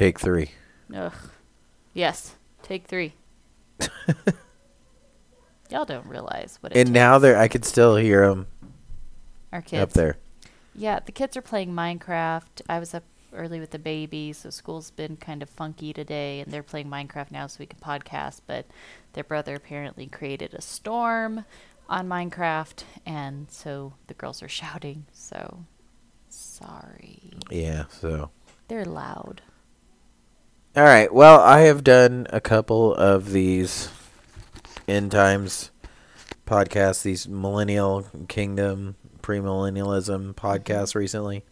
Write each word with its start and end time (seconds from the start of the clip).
take 0.00 0.18
three. 0.18 0.50
Ugh. 0.94 1.12
Yes. 1.92 2.34
Take 2.62 2.86
three. 2.86 3.12
Y'all 5.70 5.84
don't 5.84 6.06
realize 6.06 6.56
what 6.60 6.72
it 6.72 6.78
And 6.78 6.92
now 6.92 7.12
takes. 7.14 7.22
there, 7.22 7.38
I 7.38 7.48
could 7.48 7.66
still 7.66 7.96
hear 7.96 8.26
them 8.26 8.46
Our 9.52 9.60
kids. 9.60 9.82
up 9.82 9.92
there. 9.92 10.16
Yeah, 10.74 11.00
the 11.04 11.12
kids 11.12 11.36
are 11.36 11.42
playing 11.42 11.72
Minecraft. 11.74 12.62
I 12.68 12.78
was 12.78 12.94
up 12.94 13.04
early 13.34 13.60
with 13.60 13.72
the 13.72 13.78
baby, 13.78 14.32
so 14.32 14.48
school's 14.48 14.90
been 14.90 15.16
kind 15.18 15.42
of 15.42 15.50
funky 15.50 15.92
today, 15.92 16.40
and 16.40 16.50
they're 16.50 16.62
playing 16.62 16.88
Minecraft 16.88 17.30
now 17.30 17.46
so 17.46 17.58
we 17.60 17.66
can 17.66 17.78
podcast. 17.78 18.40
But 18.46 18.66
their 19.12 19.24
brother 19.24 19.54
apparently 19.54 20.06
created 20.06 20.54
a 20.54 20.62
storm 20.62 21.44
on 21.90 22.08
Minecraft, 22.08 22.84
and 23.04 23.50
so 23.50 23.92
the 24.06 24.14
girls 24.14 24.42
are 24.42 24.48
shouting. 24.48 25.04
So 25.12 25.66
sorry. 26.30 27.20
Yeah. 27.50 27.84
So. 27.90 28.30
They're 28.68 28.84
loud. 28.86 29.42
All 30.76 30.84
right. 30.84 31.12
Well, 31.12 31.40
I 31.40 31.62
have 31.62 31.82
done 31.82 32.28
a 32.30 32.40
couple 32.40 32.94
of 32.94 33.32
these 33.32 33.88
end 34.86 35.10
times 35.10 35.72
podcasts, 36.46 37.02
these 37.02 37.26
millennial 37.26 38.06
kingdom, 38.28 38.94
premillennialism 39.20 40.34
podcasts 40.34 40.94
recently. 40.94 41.44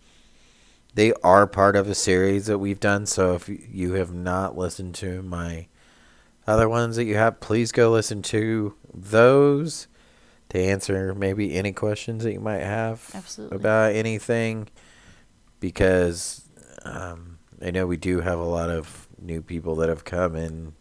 They 0.95 1.13
are 1.25 1.49
part 1.49 1.75
of 1.75 1.89
a 1.89 1.97
series 1.97 2.47
that 2.47 2.59
we've 2.59 2.79
done. 2.79 3.07
So 3.07 3.35
if 3.35 3.49
you 3.49 3.95
have 3.95 4.15
not 4.15 4.57
listened 4.57 4.95
to 4.97 5.21
my 5.23 5.67
other 6.47 6.69
ones 6.69 6.95
that 6.95 7.05
you 7.05 7.17
have, 7.17 7.41
please 7.41 7.73
go 7.73 7.91
listen 7.91 8.23
to 8.23 8.77
those 8.95 9.89
to 10.51 10.61
answer 10.61 11.13
maybe 11.13 11.57
any 11.57 11.73
questions 11.73 12.23
that 12.23 12.33
you 12.33 12.41
might 12.41 12.63
have 12.63 13.11
Absolutely. 13.13 13.57
about 13.57 13.97
anything 13.97 14.69
because 15.59 16.49
um, 16.85 17.39
I 17.61 17.73
know 17.73 17.85
we 17.89 17.97
do 17.97 18.21
have 18.21 18.39
a 18.39 18.45
lot 18.45 18.71
of 18.71 19.08
new 19.21 19.43
people 19.43 19.77
that 19.77 19.89
have 19.89 20.05
come 20.05 20.35
and 20.35 20.73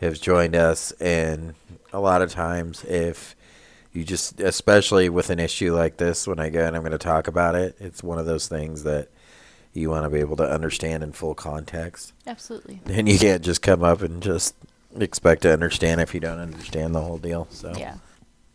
have 0.00 0.20
joined 0.20 0.56
us, 0.56 0.92
and 0.92 1.54
a 1.92 2.00
lot 2.00 2.22
of 2.22 2.30
times, 2.32 2.84
if 2.84 3.36
you 3.92 4.04
just, 4.04 4.40
especially 4.40 5.08
with 5.08 5.30
an 5.30 5.38
issue 5.38 5.74
like 5.74 5.96
this, 5.98 6.26
when 6.26 6.38
I 6.40 6.48
go 6.48 6.64
and 6.64 6.74
I'm 6.76 6.82
going 6.82 6.92
to 6.92 6.98
talk 6.98 7.26
about 7.28 7.54
it, 7.54 7.76
it's 7.80 8.02
one 8.02 8.18
of 8.18 8.24
those 8.26 8.48
things 8.48 8.84
that 8.84 9.08
you 9.72 9.90
want 9.90 10.04
to 10.04 10.10
be 10.10 10.20
able 10.20 10.36
to 10.36 10.48
understand 10.50 11.02
in 11.02 11.12
full 11.12 11.34
context, 11.34 12.12
Absolutely. 12.26 12.80
and 12.86 13.08
you 13.08 13.18
can't 13.18 13.42
just 13.42 13.62
come 13.62 13.84
up 13.84 14.00
and 14.02 14.22
just 14.22 14.54
expect 14.98 15.42
to 15.42 15.52
understand 15.52 16.00
if 16.00 16.14
you 16.14 16.20
don't 16.20 16.38
understand 16.40 16.94
the 16.94 17.00
whole 17.00 17.18
deal. 17.18 17.46
So 17.50 17.72
Yeah. 17.76 17.94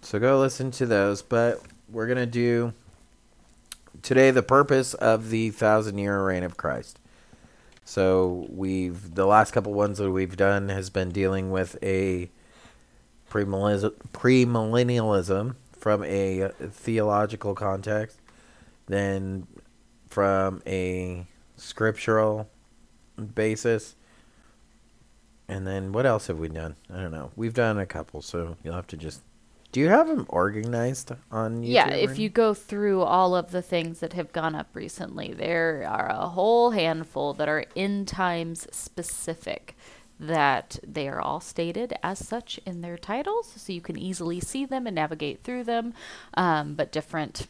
so 0.01 0.19
go 0.19 0.39
listen 0.39 0.71
to 0.71 0.85
those. 0.85 1.21
But 1.21 1.61
we're 1.89 2.07
gonna 2.07 2.25
do 2.25 2.73
today 4.01 4.31
the 4.31 4.43
purpose 4.43 4.93
of 4.95 5.29
the 5.29 5.51
thousand 5.51 5.97
year 5.99 6.21
reign 6.21 6.43
of 6.43 6.57
Christ. 6.57 6.99
So 7.85 8.47
we've 8.49 9.15
the 9.15 9.25
last 9.25 9.51
couple 9.51 9.73
ones 9.73 9.99
that 9.99 10.11
we've 10.11 10.35
done 10.35 10.67
has 10.69 10.89
been 10.89 11.11
dealing 11.11 11.51
with 11.51 11.77
a 11.83 12.29
premillennialism, 13.29 15.55
from 15.77 16.03
a 16.03 16.49
theological 16.71 17.53
context, 17.53 18.19
then 18.87 19.45
from 20.09 20.63
a 20.65 21.27
scriptural 21.57 22.49
basis. 23.35 23.95
And 25.47 25.67
then 25.67 25.91
what 25.91 26.07
else 26.07 26.25
have 26.25 26.39
we 26.39 26.49
done? 26.49 26.75
I 26.91 27.01
don't 27.01 27.11
know. 27.11 27.29
We've 27.35 27.53
done 27.53 27.77
a 27.77 27.85
couple, 27.85 28.23
so 28.23 28.57
you'll 28.63 28.73
have 28.73 28.87
to 28.87 28.97
just. 28.97 29.21
Do 29.75 29.81
you 29.81 29.89
have 29.89 30.07
them 30.07 30.25
organized 30.29 31.11
on 31.29 31.61
YouTube? 31.61 31.67
Yeah, 31.67 31.89
if 31.89 32.17
you 32.17 32.29
go 32.29 32.53
through 32.53 33.01
all 33.01 33.35
of 33.35 33.51
the 33.51 33.61
things 33.61 33.99
that 33.99 34.13
have 34.13 34.31
gone 34.31 34.55
up 34.55 34.69
recently, 34.73 35.33
there 35.33 35.85
are 35.85 36.07
a 36.07 36.29
whole 36.29 36.71
handful 36.71 37.33
that 37.33 37.49
are 37.49 37.65
in 37.75 38.05
times 38.05 38.67
specific. 38.71 39.75
That 40.17 40.79
they 40.87 41.09
are 41.09 41.19
all 41.19 41.41
stated 41.41 41.93
as 42.01 42.25
such 42.25 42.57
in 42.65 42.79
their 42.79 42.97
titles, 42.97 43.51
so 43.57 43.73
you 43.73 43.81
can 43.81 43.99
easily 43.99 44.39
see 44.39 44.63
them 44.63 44.87
and 44.87 44.95
navigate 44.95 45.43
through 45.43 45.65
them. 45.65 45.93
Um, 46.35 46.75
but 46.75 46.93
different. 46.93 47.45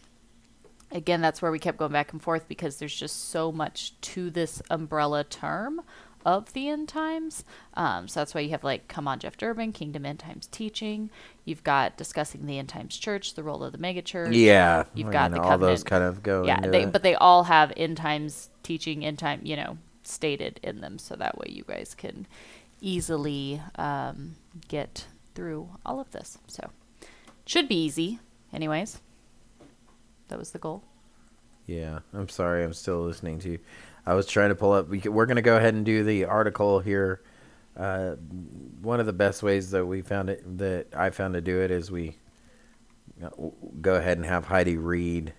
Again, 0.91 1.21
that's 1.21 1.44
where 1.44 1.51
we 1.51 1.59
kept 1.59 1.77
going 1.77 1.91
back 1.91 2.11
and 2.11 2.19
forth 2.19 2.47
because 2.47 2.77
there's 2.77 2.95
just 2.95 3.29
so 3.29 3.51
much 3.51 4.01
to 4.01 4.31
this 4.31 4.63
umbrella 4.71 5.23
term 5.25 5.79
of 6.25 6.52
the 6.53 6.68
end 6.68 6.90
times. 6.90 7.46
Um, 7.75 8.08
so 8.08 8.19
that's 8.19 8.34
why 8.34 8.41
you 8.41 8.50
have 8.50 8.63
like 8.63 8.88
Come 8.88 9.08
On 9.08 9.19
Jeff 9.19 9.38
Durbin, 9.38 9.72
Kingdom 9.72 10.06
End 10.06 10.19
Times 10.19 10.47
Teaching. 10.47 11.09
You've 11.46 11.63
got 11.63 11.97
discussing 11.97 12.46
the 12.46 12.58
end 12.58 12.69
times 12.69 12.97
church, 12.97 13.36
the 13.36 13.44
role 13.44 13.63
of 13.63 13.72
the 13.72 13.78
megachurch. 13.78 14.34
Yeah, 14.34 14.86
You've 14.94 15.12
got 15.12 15.31
the 15.31 15.41
all 15.41 15.58
those 15.58 15.84
kind 15.84 16.03
of 16.03 16.24
go. 16.24 16.44
Yeah, 16.46 16.59
they, 16.62 16.86
but 16.86 17.03
they 17.03 17.16
all 17.16 17.44
have 17.44 17.72
end 17.78 17.97
times 17.97 18.50
teaching, 18.63 19.06
end 19.06 19.19
time, 19.19 19.41
you 19.44 19.56
know, 19.56 19.78
stated 20.03 20.59
in 20.63 20.81
them, 20.81 20.97
so 20.97 21.16
that 21.16 21.38
way 21.38 21.47
you 21.50 21.63
guys 21.63 21.94
can 21.96 22.28
easily 22.81 23.62
um, 23.75 24.36
get 24.68 25.06
through 25.36 25.69
all 25.86 26.00
of 26.00 26.12
this. 26.12 26.38
So 26.47 26.72
should 27.46 27.68
be 27.68 27.84
easy, 27.84 28.19
anyways. 28.52 29.00
That 30.30 30.40
was 30.40 30.52
the 30.52 30.59
goal. 30.59 30.84
Yeah, 31.68 32.00
I'm 32.13 32.30
sorry. 32.30 32.63
I'm 32.63 32.74
still 32.74 33.02
listening 33.03 33.40
to 33.40 33.52
you. 33.52 33.59
I 34.05 34.13
was 34.13 34.27
trying 34.27 34.49
to 34.49 34.55
pull 34.55 34.71
up. 34.71 34.88
We, 34.88 34.99
we're 34.99 35.25
going 35.25 35.38
to 35.38 35.41
go 35.41 35.57
ahead 35.57 35.73
and 35.73 35.85
do 35.85 36.03
the 36.03 36.25
article 36.25 36.79
here. 36.79 37.21
Uh, 37.75 38.11
one 38.81 38.99
of 38.99 39.05
the 39.05 39.13
best 39.13 39.43
ways 39.43 39.71
that 39.71 39.85
we 39.85 40.01
found 40.01 40.29
it, 40.29 40.57
that 40.57 40.88
I 40.95 41.09
found 41.09 41.33
to 41.33 41.41
do 41.41 41.61
it, 41.61 41.71
is 41.71 41.91
we 41.91 42.17
uh, 43.23 43.29
go 43.81 43.95
ahead 43.95 44.17
and 44.17 44.25
have 44.25 44.45
Heidi 44.45 44.77
read 44.77 45.33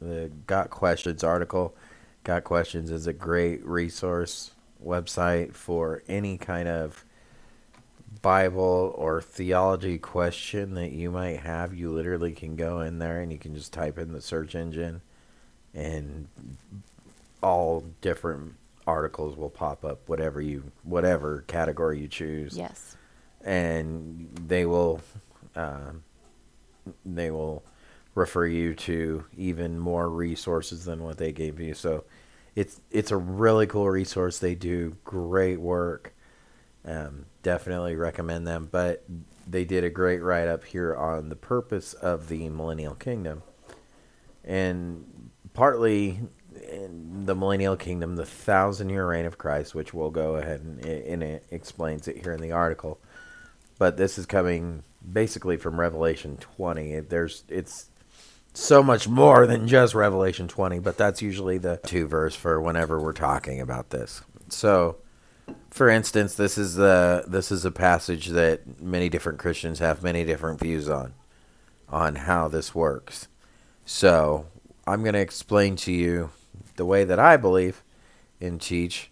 the 0.00 0.30
Got 0.46 0.70
Questions 0.70 1.22
article. 1.22 1.76
Got 2.24 2.44
Questions 2.44 2.90
is 2.90 3.06
a 3.06 3.12
great 3.12 3.64
resource 3.64 4.52
website 4.84 5.54
for 5.54 6.02
any 6.08 6.38
kind 6.38 6.68
of 6.68 7.04
Bible 8.22 8.94
or 8.96 9.20
theology 9.20 9.98
question 9.98 10.74
that 10.74 10.92
you 10.92 11.10
might 11.10 11.40
have. 11.40 11.74
You 11.74 11.92
literally 11.92 12.32
can 12.32 12.56
go 12.56 12.80
in 12.80 12.98
there 12.98 13.20
and 13.20 13.30
you 13.32 13.38
can 13.38 13.54
just 13.54 13.72
type 13.72 13.98
in 13.98 14.12
the 14.12 14.20
search 14.20 14.54
engine 14.54 15.02
and 15.74 16.28
all 17.42 17.84
different 18.00 18.54
articles 18.86 19.36
will 19.36 19.50
pop 19.50 19.84
up 19.84 20.08
whatever 20.08 20.40
you 20.40 20.70
whatever 20.82 21.44
category 21.46 22.00
you 22.00 22.08
choose. 22.08 22.56
Yes. 22.56 22.96
and 23.44 24.28
they 24.46 24.64
will 24.66 25.00
um, 25.56 26.02
they 27.04 27.30
will 27.30 27.64
refer 28.14 28.46
you 28.46 28.74
to 28.74 29.24
even 29.36 29.78
more 29.78 30.08
resources 30.08 30.84
than 30.84 31.02
what 31.04 31.18
they 31.18 31.32
gave 31.32 31.60
you. 31.60 31.74
So 31.74 32.04
it's 32.56 32.80
it's 32.90 33.10
a 33.10 33.16
really 33.16 33.66
cool 33.66 33.88
resource. 33.88 34.38
They 34.38 34.54
do 34.54 34.96
great 35.04 35.60
work. 35.60 36.14
Um, 36.84 37.26
definitely 37.42 37.94
recommend 37.96 38.46
them. 38.46 38.68
But 38.70 39.04
they 39.46 39.64
did 39.64 39.84
a 39.84 39.90
great 39.90 40.20
write 40.22 40.48
up 40.48 40.64
here 40.64 40.94
on 40.96 41.28
the 41.28 41.36
purpose 41.36 41.92
of 41.94 42.28
the 42.28 42.48
millennial 42.48 42.94
kingdom. 42.94 43.42
And 44.44 45.30
partly 45.52 46.20
in 46.62 47.26
the 47.26 47.34
millennial 47.34 47.76
kingdom, 47.76 48.16
the 48.16 48.26
thousand 48.26 48.90
year 48.90 49.06
reign 49.06 49.26
of 49.26 49.38
Christ, 49.38 49.74
which 49.74 49.92
we'll 49.94 50.10
go 50.10 50.36
ahead 50.36 50.60
and, 50.60 50.84
and 50.84 51.22
it 51.22 51.44
explains 51.50 52.08
it 52.08 52.22
here 52.22 52.32
in 52.32 52.40
the 52.40 52.52
article. 52.52 52.98
But 53.78 53.96
this 53.96 54.18
is 54.18 54.26
coming 54.26 54.82
basically 55.12 55.56
from 55.56 55.78
Revelation 55.78 56.36
20. 56.38 56.92
It- 56.94 57.10
There's 57.10 57.44
it's 57.48 57.90
so 58.54 58.82
much 58.82 59.06
more 59.08 59.46
than 59.46 59.68
just 59.68 59.94
Revelation 59.94 60.48
20, 60.48 60.80
but 60.80 60.96
that's 60.96 61.22
usually 61.22 61.58
the 61.58 61.78
two 61.86 62.06
verse 62.08 62.34
for 62.34 62.60
whenever 62.60 62.98
we're 63.00 63.12
talking 63.12 63.60
about 63.60 63.90
this. 63.90 64.22
So, 64.48 64.96
for 65.70 65.88
instance, 65.88 66.34
this 66.34 66.58
is 66.58 66.74
the 66.74 67.24
this 67.28 67.52
is 67.52 67.64
a 67.64 67.70
passage 67.70 68.28
that 68.28 68.80
many 68.82 69.08
different 69.08 69.38
Christians 69.38 69.78
have 69.78 70.02
many 70.02 70.24
different 70.24 70.58
views 70.60 70.88
on 70.88 71.14
on 71.88 72.16
how 72.16 72.48
this 72.48 72.74
works. 72.74 73.28
So, 73.86 74.46
I'm 74.86 75.02
going 75.02 75.14
to 75.14 75.20
explain 75.20 75.76
to 75.76 75.92
you 75.92 76.30
the 76.78 76.86
way 76.86 77.04
that 77.04 77.18
I 77.18 77.36
believe 77.36 77.84
and 78.40 78.58
teach, 78.58 79.10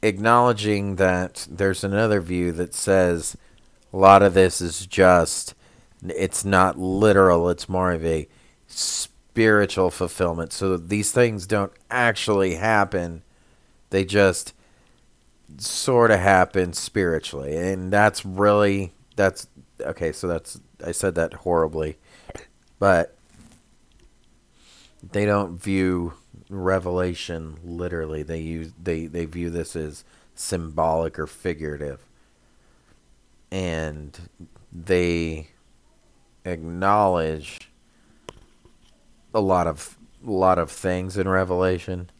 acknowledging 0.00 0.96
that 0.96 1.46
there's 1.50 1.84
another 1.84 2.22
view 2.22 2.52
that 2.52 2.72
says 2.72 3.36
a 3.92 3.96
lot 3.96 4.22
of 4.22 4.32
this 4.32 4.60
is 4.62 4.86
just, 4.86 5.54
it's 6.02 6.44
not 6.44 6.78
literal, 6.78 7.50
it's 7.50 7.68
more 7.68 7.92
of 7.92 8.04
a 8.04 8.26
spiritual 8.66 9.90
fulfillment. 9.90 10.52
So 10.52 10.76
these 10.76 11.12
things 11.12 11.46
don't 11.46 11.72
actually 11.90 12.54
happen, 12.54 13.22
they 13.90 14.04
just 14.04 14.54
sort 15.58 16.10
of 16.10 16.20
happen 16.20 16.72
spiritually. 16.72 17.56
And 17.56 17.92
that's 17.92 18.24
really, 18.24 18.92
that's, 19.16 19.46
okay, 19.80 20.12
so 20.12 20.28
that's, 20.28 20.60
I 20.84 20.92
said 20.92 21.14
that 21.16 21.34
horribly, 21.34 21.98
but 22.78 23.16
they 25.12 25.26
don't 25.26 25.60
view 25.60 26.14
revelation 26.62 27.58
literally. 27.64 28.22
They 28.22 28.40
use 28.40 28.72
they 28.82 29.06
they 29.06 29.24
view 29.26 29.50
this 29.50 29.76
as 29.76 30.04
symbolic 30.34 31.18
or 31.18 31.26
figurative. 31.26 32.04
And 33.50 34.18
they 34.72 35.48
acknowledge 36.44 37.70
a 39.32 39.40
lot 39.40 39.66
of 39.66 39.96
a 40.26 40.30
lot 40.30 40.58
of 40.58 40.70
things 40.70 41.16
in 41.16 41.28
revelation 41.28 42.10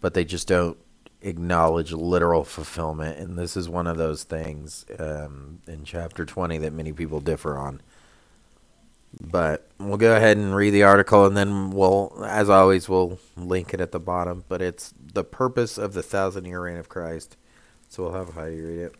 but 0.00 0.14
they 0.14 0.24
just 0.24 0.48
don't 0.48 0.78
acknowledge 1.22 1.92
literal 1.92 2.44
fulfillment, 2.44 3.18
and 3.18 3.38
this 3.38 3.56
is 3.56 3.68
one 3.68 3.86
of 3.86 3.96
those 3.96 4.22
things 4.24 4.84
um, 4.98 5.60
in 5.66 5.84
chapter 5.84 6.24
20 6.24 6.58
that 6.58 6.72
many 6.72 6.92
people 6.92 7.20
differ 7.20 7.58
on. 7.58 7.80
But 9.20 9.67
we'll 9.78 9.96
go 9.96 10.16
ahead 10.16 10.36
and 10.36 10.54
read 10.54 10.70
the 10.70 10.82
article, 10.82 11.24
and 11.24 11.36
then 11.36 11.70
we'll, 11.70 12.24
as 12.26 12.48
always, 12.48 12.88
we'll 12.88 13.18
link 13.36 13.72
it 13.72 13.80
at 13.80 13.92
the 13.92 14.00
bottom. 14.00 14.44
But 14.48 14.62
it's 14.62 14.92
the 15.12 15.24
purpose 15.24 15.78
of 15.78 15.94
the 15.94 16.02
thousand 16.02 16.44
year 16.44 16.62
reign 16.62 16.76
of 16.76 16.88
Christ. 16.88 17.36
So 17.88 18.04
we'll 18.04 18.12
have 18.14 18.34
Heidi 18.34 18.60
read 18.60 18.78
it. 18.78 18.94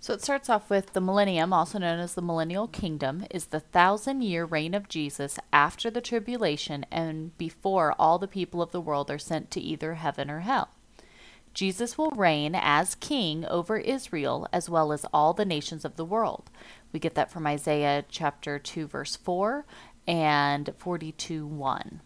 So 0.00 0.12
it 0.12 0.22
starts 0.22 0.50
off 0.50 0.68
with 0.68 0.92
the 0.92 1.00
millennium, 1.00 1.52
also 1.54 1.78
known 1.78 1.98
as 1.98 2.14
the 2.14 2.20
millennial 2.20 2.68
kingdom, 2.68 3.24
is 3.30 3.46
the 3.46 3.60
thousand 3.60 4.22
year 4.22 4.44
reign 4.44 4.74
of 4.74 4.88
Jesus 4.88 5.38
after 5.50 5.90
the 5.90 6.02
tribulation 6.02 6.84
and 6.90 7.36
before 7.38 7.94
all 7.98 8.18
the 8.18 8.28
people 8.28 8.60
of 8.60 8.70
the 8.70 8.82
world 8.82 9.10
are 9.10 9.18
sent 9.18 9.50
to 9.52 9.60
either 9.62 9.94
heaven 9.94 10.30
or 10.30 10.40
hell. 10.40 10.68
Jesus 11.54 11.96
will 11.96 12.10
reign 12.10 12.54
as 12.54 12.96
king 12.96 13.46
over 13.46 13.78
Israel 13.78 14.46
as 14.52 14.68
well 14.68 14.92
as 14.92 15.06
all 15.12 15.32
the 15.32 15.44
nations 15.44 15.84
of 15.84 15.96
the 15.96 16.04
world. 16.04 16.50
We 16.92 17.00
get 17.00 17.14
that 17.14 17.30
from 17.30 17.46
Isaiah 17.46 18.04
chapter 18.08 18.58
2, 18.58 18.86
verse 18.88 19.16
4 19.16 19.64
and 20.06 20.70
42 20.76 21.46
1. 21.46 22.00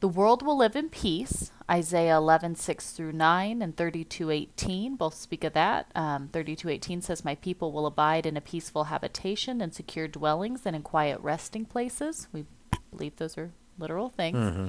The 0.00 0.08
world 0.08 0.42
will 0.42 0.56
live 0.56 0.76
in 0.76 0.88
peace. 0.88 1.52
Isaiah 1.70 2.16
11, 2.16 2.56
6 2.56 2.90
through 2.92 3.12
9 3.12 3.62
and 3.62 3.76
32, 3.76 4.30
18 4.30 4.96
both 4.96 5.14
speak 5.14 5.44
of 5.44 5.52
that. 5.52 5.86
Um, 5.94 6.28
32, 6.32 6.68
18 6.68 7.02
says, 7.02 7.24
My 7.24 7.36
people 7.36 7.70
will 7.70 7.86
abide 7.86 8.26
in 8.26 8.36
a 8.36 8.40
peaceful 8.40 8.84
habitation 8.84 9.60
and 9.60 9.72
secure 9.72 10.08
dwellings 10.08 10.62
and 10.64 10.74
in 10.74 10.82
quiet 10.82 11.20
resting 11.20 11.66
places. 11.66 12.28
We 12.32 12.46
believe 12.90 13.16
those 13.16 13.38
are 13.38 13.52
literal 13.78 14.08
things. 14.08 14.36
Mm-hmm. 14.36 14.68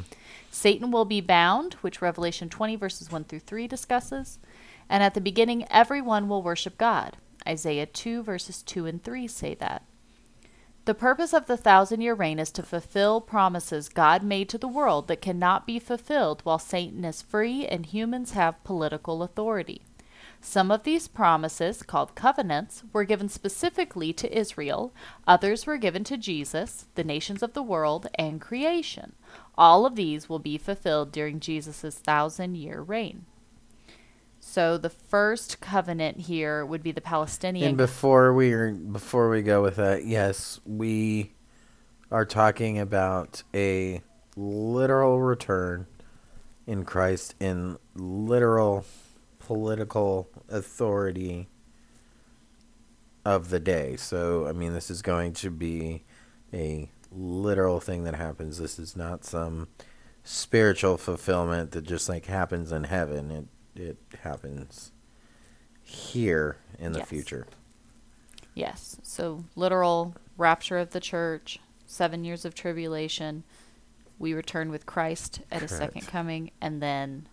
Satan 0.51 0.91
will 0.91 1.05
be 1.05 1.21
bound, 1.21 1.73
which 1.75 2.01
Revelation 2.01 2.49
20, 2.49 2.75
verses 2.75 3.11
1 3.11 3.23
through 3.23 3.39
3 3.39 3.67
discusses. 3.67 4.37
And 4.89 5.01
at 5.01 5.13
the 5.13 5.21
beginning, 5.21 5.65
everyone 5.71 6.27
will 6.27 6.43
worship 6.43 6.77
God. 6.77 7.17
Isaiah 7.47 7.85
2, 7.85 8.21
verses 8.21 8.61
2 8.61 8.85
and 8.85 9.03
3 9.03 9.27
say 9.27 9.55
that. 9.55 9.83
The 10.91 10.95
purpose 10.95 11.31
of 11.31 11.45
the 11.45 11.55
thousand 11.55 12.01
year 12.01 12.13
reign 12.13 12.37
is 12.37 12.51
to 12.51 12.63
fulfill 12.63 13.21
promises 13.21 13.87
God 13.87 14.23
made 14.23 14.49
to 14.49 14.57
the 14.57 14.67
world 14.67 15.07
that 15.07 15.21
cannot 15.21 15.65
be 15.65 15.79
fulfilled 15.79 16.41
while 16.43 16.59
Satan 16.59 17.05
is 17.05 17.21
free 17.21 17.65
and 17.65 17.85
humans 17.85 18.33
have 18.33 18.61
political 18.65 19.23
authority. 19.23 19.83
Some 20.41 20.69
of 20.69 20.83
these 20.83 21.07
promises, 21.07 21.81
called 21.81 22.13
covenants, 22.13 22.83
were 22.91 23.05
given 23.05 23.29
specifically 23.29 24.11
to 24.11 24.37
Israel, 24.37 24.93
others 25.25 25.65
were 25.65 25.77
given 25.77 26.03
to 26.03 26.17
Jesus, 26.17 26.87
the 26.95 27.05
nations 27.05 27.41
of 27.41 27.53
the 27.53 27.63
world, 27.63 28.07
and 28.15 28.41
creation. 28.41 29.13
All 29.57 29.85
of 29.85 29.95
these 29.95 30.27
will 30.27 30.39
be 30.39 30.57
fulfilled 30.57 31.13
during 31.13 31.39
Jesus' 31.39 31.99
thousand 31.99 32.55
year 32.55 32.81
reign. 32.81 33.27
So 34.51 34.77
the 34.77 34.89
first 34.89 35.61
covenant 35.61 36.19
here 36.19 36.65
would 36.65 36.83
be 36.83 36.91
the 36.91 36.99
Palestinian. 36.99 37.69
And 37.69 37.77
before 37.77 38.33
we 38.33 38.51
are, 38.51 38.71
before 38.73 39.29
we 39.29 39.43
go 39.43 39.61
with 39.61 39.77
that, 39.77 40.03
yes, 40.03 40.59
we 40.65 41.31
are 42.11 42.25
talking 42.25 42.77
about 42.77 43.43
a 43.53 44.01
literal 44.35 45.21
return 45.21 45.87
in 46.67 46.83
Christ 46.83 47.33
in 47.39 47.77
literal 47.95 48.83
political 49.39 50.27
authority 50.49 51.47
of 53.23 53.51
the 53.51 53.59
day. 53.61 53.95
So, 53.95 54.47
I 54.47 54.51
mean, 54.51 54.73
this 54.73 54.91
is 54.91 55.01
going 55.01 55.31
to 55.35 55.49
be 55.49 56.03
a 56.53 56.89
literal 57.09 57.79
thing 57.79 58.03
that 58.03 58.15
happens. 58.15 58.57
This 58.57 58.77
is 58.77 58.97
not 58.97 59.23
some 59.23 59.69
spiritual 60.25 60.97
fulfillment 60.97 61.71
that 61.71 61.83
just 61.83 62.09
like 62.09 62.25
happens 62.25 62.73
in 62.73 62.83
heaven. 62.83 63.31
It 63.31 63.45
it 63.75 63.97
happens 64.23 64.91
here 65.81 66.57
in 66.79 66.91
the 66.93 66.99
Yes. 66.99 67.09
future. 67.09 67.47
Yes. 68.53 68.97
So 69.03 69.45
literal 69.55 70.15
rapture 70.37 70.77
of 70.77 70.91
the 70.91 70.99
church, 70.99 71.59
seven 71.85 72.23
years 72.23 72.45
of 72.45 72.53
tribulation. 72.55 73.43
We 74.19 74.33
return 74.33 74.69
with 74.69 74.85
Christ 74.85 75.41
at 75.51 75.61
his 75.63 75.71
second 75.71 76.05
coming, 76.07 76.51
and 76.61 76.81
then 76.81 77.27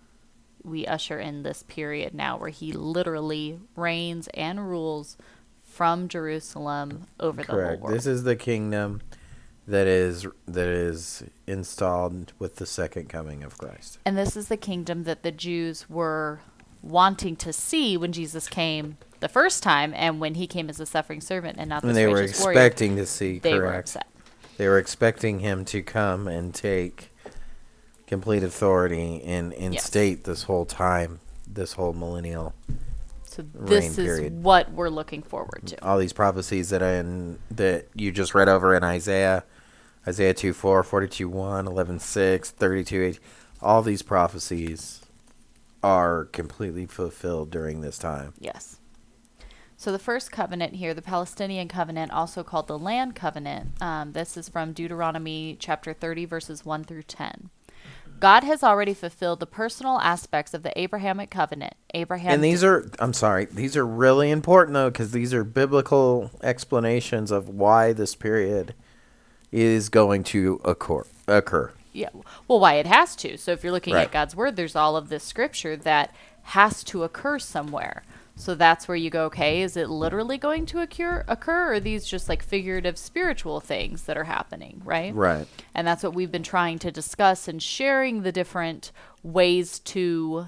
we 0.63 0.87
usher 0.87 1.19
in 1.21 1.43
this 1.43 1.63
period 1.65 2.15
now 2.15 2.39
where 2.39 2.49
he 2.51 2.73
literally 2.73 3.61
reigns 3.77 4.29
and 4.35 4.69
rules 4.69 5.17
from 5.63 6.09
Jerusalem 6.09 7.07
over 7.21 7.43
the 7.43 7.47
whole 7.53 7.57
Correct. 7.61 7.83
world. 7.83 7.95
This 7.95 8.07
is 8.07 8.23
the 8.25 8.37
kingdom 8.37 9.03
that 9.69 9.87
is 9.87 10.27
that 10.47 10.67
is 10.69 11.23
installed 11.47 12.33
with 12.39 12.57
the 12.57 12.67
second 12.67 13.09
coming 13.09 13.43
of 13.45 13.57
Christ. 13.59 13.99
and 14.05 14.17
this 14.17 14.37
is 14.37 14.49
the 14.49 14.57
kingdom 14.57 15.05
that 15.05 15.23
the 15.23 15.31
Jews 15.31 15.89
were 15.91 16.41
wanting 16.83 17.37
to 17.37 17.53
see 17.53 17.97
when 17.97 18.13
Jesus 18.13 18.49
came 18.49 18.97
the 19.21 19.29
first 19.29 19.63
time 19.63 19.93
and 19.97 20.21
when 20.21 20.35
he 20.37 20.47
came 20.47 20.71
as 20.71 20.79
a 20.81 20.87
suffering 20.87 21.21
servant 21.21 21.57
and 21.59 21.69
not 21.69 21.83
this 21.83 21.89
And 21.89 21.97
they 21.97 22.07
were 22.07 22.21
righteous 22.21 22.41
warrior. 22.41 22.59
expecting 22.59 22.97
to 22.97 23.05
see 23.07 23.39
They 23.41 23.55
were 23.59 23.75
upset. 23.75 24.07
They 24.57 24.69
were 24.69 24.79
expecting 24.79 25.41
him 25.41 25.65
to 25.67 25.83
come 25.83 26.29
and 26.29 26.55
take 26.55 27.13
complete 28.07 28.43
authority 28.43 29.23
and 29.25 29.53
instate 29.53 30.25
this 30.25 30.45
whole 30.45 30.65
time, 30.65 31.21
this 31.47 31.75
whole 31.75 31.93
millennial 31.93 32.55
So 33.25 33.45
reign 33.55 33.67
this 33.69 33.99
is 33.99 34.07
period. 34.07 34.43
what 34.43 34.71
we're 34.73 34.89
looking 34.89 35.23
forward 35.23 35.63
to. 35.67 35.85
all 35.85 35.99
these 35.99 36.13
prophecies 36.13 36.71
that 36.71 36.81
in 36.81 37.39
that 37.51 37.87
you 37.95 38.13
just 38.13 38.35
read 38.35 38.49
over 38.49 38.75
in 38.75 38.83
Isaiah, 38.85 39.45
Isaiah 40.07 40.35
2 40.35 40.53
4, 40.53 40.83
42 40.83 41.29
1, 41.29 41.67
11 41.67 41.99
6, 41.99 42.51
32 42.51 43.03
8. 43.03 43.21
All 43.61 43.83
these 43.83 44.03
prophecies 44.03 45.03
are 45.83 46.27
completely 46.27 46.87
fulfilled 46.87 47.51
during 47.51 47.81
this 47.81 47.99
time. 47.99 48.33
Yes. 48.39 48.79
So 49.77 49.93
the 49.93 49.99
first 49.99 50.33
covenant 50.33 50.75
here, 50.75 50.93
the 50.93 51.03
Palestinian 51.03 51.69
covenant, 51.69 52.11
also 52.11 52.43
called 52.43 52.67
the 52.67 52.79
land 52.79 53.15
covenant, 53.15 53.81
um, 53.81 54.13
this 54.13 54.37
is 54.37 54.49
from 54.49 54.73
Deuteronomy 54.73 55.57
chapter 55.61 55.93
30, 55.93 56.25
verses 56.25 56.65
1 56.65 56.83
through 56.83 57.05
10. 57.05 57.51
God 58.19 58.43
has 58.43 58.65
already 58.65 58.95
fulfilled 58.95 59.39
the 59.39 59.47
personal 59.47 60.01
aspects 60.01 60.53
of 60.53 60.65
the 60.65 60.77
Abrahamic 60.77 61.31
covenant. 61.31 61.75
Abraham 61.95 62.33
And 62.33 62.43
these 62.43 62.65
are, 62.65 62.91
I'm 62.99 63.13
sorry, 63.13 63.45
these 63.45 63.77
are 63.77 63.87
really 63.87 64.33
important 64.33 64.75
though, 64.75 64.91
because 64.91 65.13
these 65.13 65.33
are 65.33 65.45
biblical 65.45 66.33
explanations 66.43 67.31
of 67.31 67.49
why 67.49 67.93
this 67.93 68.17
period 68.17 68.75
is 69.53 69.89
going 69.89 70.25
to 70.25 70.61
occur. 70.65 71.05
occur. 71.27 71.73
Yeah. 71.93 72.11
Well, 72.47 72.61
why 72.61 72.75
it 72.75 72.87
has 72.87 73.17
to. 73.17 73.37
So 73.39 73.53
if 73.53 73.63
you're 73.63 73.73
looking 73.73 73.95
Right. 73.95 74.07
at 74.07 74.13
God's 74.13 74.37
word, 74.37 74.57
there's 74.57 74.77
all 74.77 74.97
of 74.97 75.09
this 75.09 75.25
scripture 75.25 75.77
that 75.77 76.15
has 76.43 76.85
to 76.85 77.03
occur 77.03 77.39
somewhere. 77.39 78.03
So 78.37 78.55
that's 78.55 78.87
where 78.87 78.97
you 78.97 79.11
go, 79.11 79.25
okay, 79.25 79.63
is 79.63 79.77
it 79.77 79.89
literally 79.91 80.39
going 80.39 80.65
to 80.67 80.81
occur 80.81 81.25
occur 81.27 81.71
or 81.71 81.73
are 81.73 81.81
these 81.81 82.07
just 82.07 82.29
like 82.29 82.41
figurative 82.43 82.97
spiritual 82.97 83.59
things 83.59 84.05
that 84.05 84.17
are 84.17 84.25
happening, 84.25 84.81
right? 84.85 85.13
Right. 85.13 85.49
And 85.75 85.85
that's 85.87 86.05
what 86.05 86.15
we've 86.15 86.31
been 86.31 86.45
trying 86.45 86.79
to 86.81 86.93
discuss 86.93 87.49
and 87.49 87.61
sharing 87.61 88.23
the 88.23 88.31
different 88.31 88.93
ways 89.25 89.81
to 89.81 90.47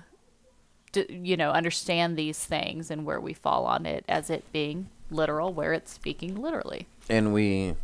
d- 0.92 1.06
you 1.24 1.36
know, 1.36 1.50
understand 1.50 2.16
these 2.16 2.38
things 2.44 2.92
and 2.92 3.04
where 3.04 3.20
we 3.20 3.32
fall 3.32 3.66
on 3.66 3.86
it 3.86 4.04
as 4.08 4.30
it 4.30 4.44
being 4.52 4.88
literal, 5.10 5.52
where 5.52 5.72
it's 5.72 5.92
speaking 5.92 6.36
literally. 6.40 6.86
and 7.08 7.34
we 7.34 7.74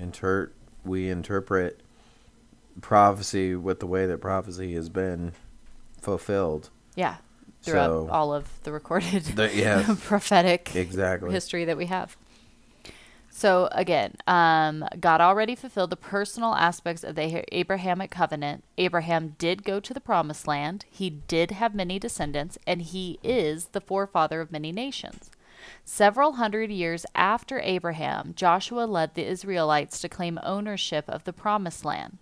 inter 0.00 0.50
we 0.84 1.08
interpret 1.10 1.80
prophecy 2.80 3.54
with 3.54 3.80
the 3.80 3.86
way 3.86 4.06
that 4.06 4.18
prophecy 4.20 4.74
has 4.74 4.88
been 4.88 5.32
fulfilled. 6.00 6.70
Yeah. 6.96 7.16
Throughout 7.62 7.86
So- 7.88 8.08
all 8.10 8.32
of 8.32 8.48
the 8.62 8.72
recorded 8.72 9.22
The- 9.24 9.98
prophetic 10.04 10.74
Exactly. 10.74 11.30
history 11.30 11.64
that 11.66 11.76
we 11.76 11.86
have. 11.86 12.16
So 13.32 13.68
again, 13.72 14.14
um, 14.26 14.84
God 14.98 15.20
already 15.20 15.54
fulfilled 15.54 15.90
the 15.90 15.96
personal 15.96 16.54
aspects 16.54 17.04
of 17.04 17.14
the 17.14 17.44
Abrahamic 17.56 18.10
covenant. 18.10 18.64
Abraham 18.76 19.36
did 19.38 19.62
go 19.62 19.78
to 19.80 19.94
the 19.94 20.00
promised 20.00 20.46
land. 20.48 20.84
He 20.90 21.10
did 21.10 21.52
have 21.52 21.74
many 21.74 21.98
descendants, 21.98 22.58
and 22.66 22.82
he 22.82 23.18
is 23.22 23.66
the 23.66 23.80
forefather 23.80 24.40
of 24.40 24.50
many 24.50 24.72
nations. 24.72 25.30
Several 25.84 26.32
hundred 26.32 26.70
years 26.70 27.06
after 27.14 27.60
Abraham, 27.60 28.32
Joshua 28.34 28.84
led 28.84 29.14
the 29.14 29.26
Israelites 29.26 30.00
to 30.00 30.08
claim 30.08 30.38
ownership 30.42 31.04
of 31.08 31.24
the 31.24 31.32
promised 31.32 31.84
land. 31.84 32.18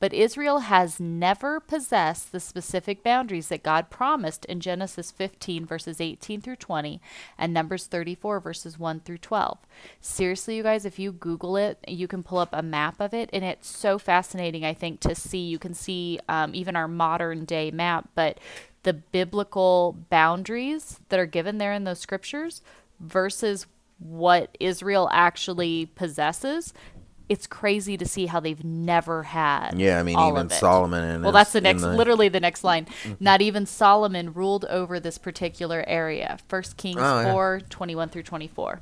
But 0.00 0.12
Israel 0.12 0.60
has 0.60 1.00
never 1.00 1.58
possessed 1.58 2.30
the 2.30 2.38
specific 2.38 3.02
boundaries 3.02 3.48
that 3.48 3.64
God 3.64 3.90
promised 3.90 4.44
in 4.44 4.60
Genesis 4.60 5.10
15, 5.10 5.66
verses 5.66 6.00
18 6.00 6.40
through 6.40 6.56
20, 6.56 7.00
and 7.36 7.52
Numbers 7.52 7.86
34, 7.86 8.38
verses 8.38 8.78
1 8.78 9.00
through 9.00 9.18
12. 9.18 9.58
Seriously, 10.00 10.56
you 10.56 10.62
guys, 10.62 10.84
if 10.84 10.98
you 10.98 11.10
Google 11.10 11.56
it, 11.56 11.78
you 11.88 12.06
can 12.06 12.22
pull 12.22 12.38
up 12.38 12.50
a 12.52 12.62
map 12.62 13.00
of 13.00 13.12
it, 13.12 13.28
and 13.32 13.44
it's 13.44 13.68
so 13.68 13.98
fascinating, 13.98 14.64
I 14.64 14.72
think, 14.72 15.00
to 15.00 15.14
see. 15.16 15.40
You 15.40 15.58
can 15.58 15.74
see 15.74 16.20
um, 16.28 16.54
even 16.54 16.76
our 16.76 16.88
modern 16.88 17.44
day 17.44 17.72
map, 17.72 18.08
but 18.14 18.38
the 18.84 18.92
biblical 18.92 19.96
boundaries 20.10 21.00
that 21.08 21.18
are 21.20 21.26
given 21.26 21.58
there 21.58 21.72
in 21.72 21.84
those 21.84 21.98
scriptures 21.98 22.62
versus 23.00 23.66
what 23.98 24.56
Israel 24.60 25.08
actually 25.12 25.86
possesses 25.86 26.72
it's 27.28 27.46
crazy 27.46 27.98
to 27.98 28.06
see 28.06 28.24
how 28.24 28.40
they've 28.40 28.64
never 28.64 29.22
had. 29.24 29.72
Yeah, 29.78 30.00
I 30.00 30.02
mean, 30.02 30.18
even. 30.18 30.48
Solomon 30.48 31.04
and 31.04 31.22
Well, 31.22 31.32
his- 31.32 31.40
that's 31.40 31.52
the 31.52 31.60
next, 31.60 31.82
the- 31.82 31.88
Mm-hmm. 31.88 31.96
literally 31.98 32.28
the 32.30 32.40
next 32.40 32.64
line. 32.64 32.86
Not 33.20 33.42
even 33.42 33.66
Solomon 33.66 34.32
ruled 34.32 34.64
over 34.64 34.98
this 34.98 35.18
particular 35.18 35.84
area. 35.86 36.38
First 36.48 36.78
Kings 36.78 36.96
Oh, 36.98 37.20
yeah. 37.20 37.30
four 37.30 37.60
twenty 37.68 37.94
one 37.94 38.08
through 38.08 38.22
24. 38.22 38.80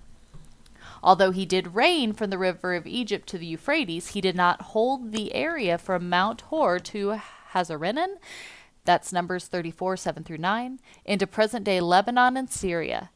Although 1.03 1.33
he 1.33 1.45
did 1.45 1.75
reign 1.75 2.13
from 2.13 2.31
the 2.31 2.39
river 2.39 2.75
of 2.77 2.87
Egypt 2.87 3.29
to 3.31 3.39
the 3.39 3.47
Euphrates, 3.47 4.09
he 4.11 4.21
did 4.21 4.37
not 4.37 4.63
hold 4.63 5.11
the 5.11 5.35
area 5.35 5.77
from 5.77 6.09
Mount 6.09 6.43
Hor 6.43 6.79
to 6.79 7.21
Hazar-enan. 7.49 8.15
That's 8.87 9.13
Numbers 9.13 9.47
34, 9.47 9.97
7 9.97 10.25
through 10.25 10.39
9, 10.39 10.81
into 11.05 11.27
present 11.27 11.65
day 11.65 11.81
Lebanon 11.81 12.37
and 12.37 12.51
Syria. 12.51 13.11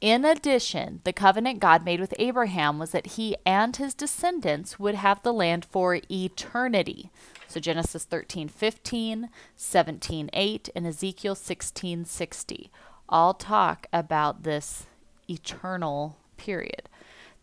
In 0.00 0.24
addition, 0.24 1.00
the 1.04 1.12
covenant 1.12 1.60
God 1.60 1.84
made 1.84 2.00
with 2.00 2.12
Abraham 2.18 2.80
was 2.80 2.90
that 2.90 3.06
he 3.06 3.36
and 3.46 3.76
his 3.76 3.94
descendants 3.94 4.80
would 4.80 4.96
have 4.96 5.22
the 5.22 5.32
land 5.32 5.64
for 5.64 6.00
eternity. 6.10 7.12
So 7.46 7.60
Genesis 7.60 8.02
13, 8.04 8.48
15, 8.48 9.28
17, 9.54 10.30
8, 10.32 10.68
and 10.74 10.86
Ezekiel 10.86 11.36
16, 11.36 12.04
60 12.04 12.70
all 13.12 13.34
talk 13.34 13.86
about 13.92 14.42
this 14.42 14.86
eternal 15.28 16.16
period. 16.36 16.88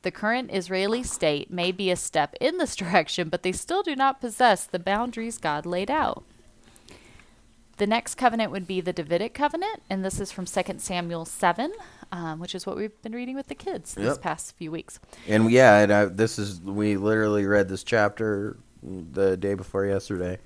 The 0.01 0.11
current 0.11 0.49
Israeli 0.51 1.03
state 1.03 1.51
may 1.51 1.71
be 1.71 1.91
a 1.91 1.95
step 1.95 2.35
in 2.41 2.57
this 2.57 2.75
direction, 2.75 3.29
but 3.29 3.43
they 3.43 3.51
still 3.51 3.83
do 3.83 3.95
not 3.95 4.19
possess 4.19 4.65
the 4.65 4.79
boundaries 4.79 5.37
God 5.37 5.65
laid 5.65 5.91
out. 5.91 6.25
The 7.79 7.87
next 7.87 8.15
covenant 8.15 8.51
would 8.51 8.67
be 8.67 8.81
the 8.81 8.91
Davidic 8.93 9.33
covenant, 9.33 9.81
and 9.89 10.03
this 10.03 10.19
is 10.19 10.31
from 10.33 10.45
2 10.45 10.61
Samuel 10.79 11.23
7, 11.25 11.71
um, 12.11 12.39
which 12.39 12.53
is 12.53 12.65
what 12.65 12.75
we've 12.75 13.01
been 13.01 13.13
reading 13.13 13.35
with 13.37 13.47
the 13.47 13.55
kids 13.55 13.93
this 13.93 14.05
Yep. 14.05 14.21
past 14.21 14.55
few 14.57 14.69
weeks. 14.69 14.99
And 15.29 15.49
yeah, 15.49 15.79
and 15.79 15.91
I, 15.93 16.05
this 16.05 16.37
is 16.37 16.59
we 16.61 16.97
literally 16.97 17.45
read 17.45 17.69
this 17.69 17.83
chapter 17.83 18.57
the 18.83 19.37
day 19.37 19.53
before 19.53 19.85
yesterday, 19.85 20.39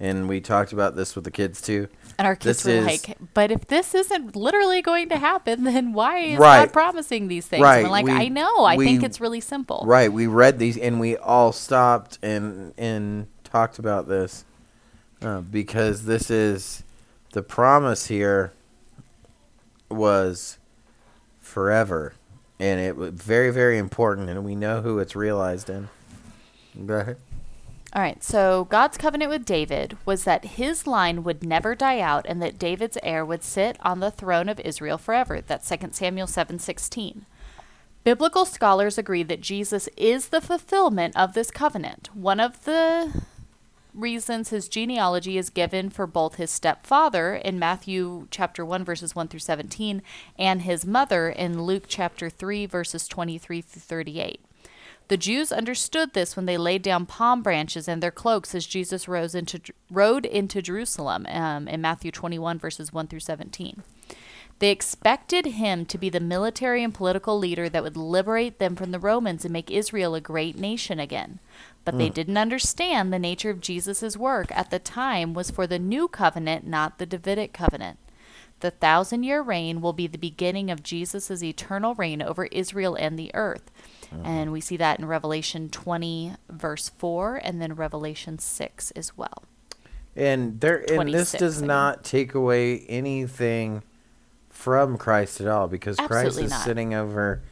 and 0.00 0.30
we 0.30 0.40
talked 0.40 0.72
about 0.72 0.96
this 0.96 1.14
with 1.14 1.24
the 1.24 1.30
kids 1.30 1.60
too. 1.60 1.88
And 2.18 2.26
our 2.26 2.34
kids 2.36 2.62
This 2.62 2.64
were 2.64 2.88
is- 2.90 3.06
like, 3.06 3.18
but 3.34 3.50
if 3.50 3.66
this 3.66 3.94
isn't 3.94 4.34
literally 4.34 4.80
going 4.80 5.10
to 5.10 5.18
happen, 5.18 5.64
then 5.72 5.92
why 5.92 6.20
is 6.20 6.38
Right. 6.38 6.64
God 6.64 6.72
promising 6.72 7.28
these 7.28 7.46
things? 7.46 7.62
Right. 7.62 7.80
And 7.80 7.88
we're 7.88 7.90
like, 7.92 8.06
We- 8.06 8.12
I 8.12 8.28
know. 8.28 8.64
I 8.64 8.78
think 8.78 9.02
it's 9.02 9.20
really 9.20 9.40
simple. 9.42 9.84
Right, 9.86 10.10
we 10.10 10.26
read 10.26 10.58
these 10.58 10.78
and 10.78 10.98
we 10.98 11.18
all 11.18 11.52
stopped 11.52 12.18
and 12.22 12.72
and 12.78 13.26
talked 13.44 13.78
about 13.78 14.08
this 14.08 14.46
uh, 15.22 15.40
because 15.40 16.04
this 16.04 16.30
is 16.30 16.82
the 17.32 17.42
promise 17.42 18.06
here 18.06 18.52
was 19.88 20.58
forever, 21.40 22.14
and 22.58 22.80
it 22.80 22.96
was 22.96 23.10
very 23.10 23.50
very 23.50 23.78
important, 23.78 24.28
and 24.28 24.44
we 24.44 24.54
know 24.54 24.82
who 24.82 24.98
it's 24.98 25.14
realized 25.14 25.70
in. 25.70 25.88
Go 26.86 26.94
ahead. 26.94 27.16
All 27.94 28.00
right, 28.00 28.24
so 28.24 28.64
God's 28.70 28.96
covenant 28.96 29.30
with 29.30 29.44
David 29.44 29.98
was 30.06 30.24
that 30.24 30.46
his 30.46 30.86
line 30.86 31.24
would 31.24 31.44
never 31.44 31.74
die 31.74 32.00
out 32.00 32.24
and 32.26 32.40
that 32.40 32.58
David's 32.58 32.96
heir 33.02 33.22
would 33.22 33.44
sit 33.44 33.76
on 33.82 34.00
the 34.00 34.10
throne 34.10 34.48
of 34.48 34.58
Israel 34.60 34.96
forever. 34.96 35.42
That's 35.42 35.68
2 35.68 35.92
Samuel 35.92 36.26
7:16. 36.26 37.26
Biblical 38.02 38.46
scholars 38.46 38.96
agree 38.96 39.22
that 39.24 39.42
Jesus 39.42 39.90
is 39.98 40.30
the 40.30 40.40
fulfillment 40.40 41.14
of 41.16 41.34
this 41.34 41.50
covenant. 41.50 42.08
One 42.14 42.40
of 42.40 42.64
the 42.64 43.24
reasons 43.94 44.48
his 44.48 44.68
genealogy 44.68 45.36
is 45.36 45.50
given 45.50 45.90
for 45.90 46.06
both 46.06 46.36
his 46.36 46.50
stepfather 46.50 47.34
in 47.34 47.58
Matthew 47.58 48.26
chapter 48.30 48.64
1 48.64 48.84
verses 48.84 49.14
1 49.14 49.28
through 49.28 49.40
17 49.40 50.02
and 50.38 50.62
his 50.62 50.86
mother 50.86 51.28
in 51.28 51.62
Luke 51.62 51.84
chapter 51.88 52.30
3 52.30 52.66
verses 52.66 53.06
23 53.08 53.60
through 53.60 53.80
38. 53.80 54.44
The 55.08 55.16
Jews 55.16 55.52
understood 55.52 56.14
this 56.14 56.36
when 56.36 56.46
they 56.46 56.56
laid 56.56 56.82
down 56.82 57.06
palm 57.06 57.42
branches 57.42 57.86
and 57.86 58.02
their 58.02 58.10
cloaks 58.10 58.54
as 58.54 58.66
Jesus 58.66 59.08
rose 59.08 59.34
into, 59.34 59.60
rode 59.90 60.24
into 60.24 60.62
Jerusalem 60.62 61.26
um, 61.28 61.68
in 61.68 61.80
Matthew 61.80 62.10
21, 62.10 62.58
verses 62.58 62.92
1 62.92 63.08
through 63.08 63.20
17. 63.20 63.82
They 64.58 64.70
expected 64.70 65.44
him 65.46 65.84
to 65.86 65.98
be 65.98 66.08
the 66.08 66.20
military 66.20 66.84
and 66.84 66.94
political 66.94 67.36
leader 67.36 67.68
that 67.68 67.82
would 67.82 67.96
liberate 67.96 68.60
them 68.60 68.76
from 68.76 68.92
the 68.92 69.00
Romans 69.00 69.44
and 69.44 69.52
make 69.52 69.70
Israel 69.70 70.14
a 70.14 70.20
great 70.20 70.56
nation 70.56 71.00
again. 71.00 71.40
But 71.84 71.98
they 71.98 72.08
didn't 72.08 72.36
understand 72.36 73.12
the 73.12 73.18
nature 73.18 73.50
of 73.50 73.60
Jesus' 73.60 74.16
work 74.16 74.52
at 74.52 74.70
the 74.70 74.78
time 74.78 75.34
was 75.34 75.50
for 75.50 75.66
the 75.66 75.80
new 75.80 76.06
covenant, 76.06 76.64
not 76.66 76.98
the 76.98 77.06
Davidic 77.06 77.52
covenant. 77.52 77.98
The 78.60 78.70
thousand 78.70 79.24
year 79.24 79.42
reign 79.42 79.80
will 79.80 79.92
be 79.92 80.06
the 80.06 80.18
beginning 80.18 80.70
of 80.70 80.84
Jesus' 80.84 81.42
eternal 81.42 81.96
reign 81.96 82.22
over 82.22 82.44
Israel 82.46 82.94
and 82.94 83.18
the 83.18 83.32
earth. 83.34 83.72
And 84.24 84.52
we 84.52 84.60
see 84.60 84.76
that 84.76 84.98
in 84.98 85.06
Revelation 85.06 85.70
20, 85.70 86.34
verse 86.50 86.90
4, 86.98 87.40
and 87.42 87.62
then 87.62 87.74
Revelation 87.74 88.38
6 88.38 88.90
as 88.92 89.16
well. 89.16 89.44
And 90.14 90.60
there, 90.60 90.84
and 90.90 91.12
this 91.12 91.32
does 91.32 91.58
I 91.58 91.60
mean. 91.62 91.68
not 91.68 92.04
take 92.04 92.34
away 92.34 92.80
anything 92.88 93.82
from 94.50 94.98
Christ 94.98 95.40
at 95.40 95.46
all, 95.48 95.66
because 95.66 95.96
Christ 95.96 96.38
is 96.38 96.50
not. 96.50 96.64
sitting 96.64 96.94
over, 96.94 97.42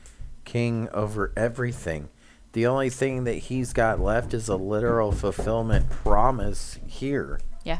king 0.45 0.89
over 0.93 1.33
everything. 1.37 2.11
The 2.53 2.67
only 2.67 2.91
thing 2.91 3.25
that 3.25 3.35
he's 3.35 3.73
got 3.73 4.01
left 4.01 4.35
is 4.35 4.49
a 4.49 4.57
literal 4.57 5.13
fulfillment 5.13 5.89
promise 5.91 6.79
here 6.87 7.41
Yeah. 7.65 7.79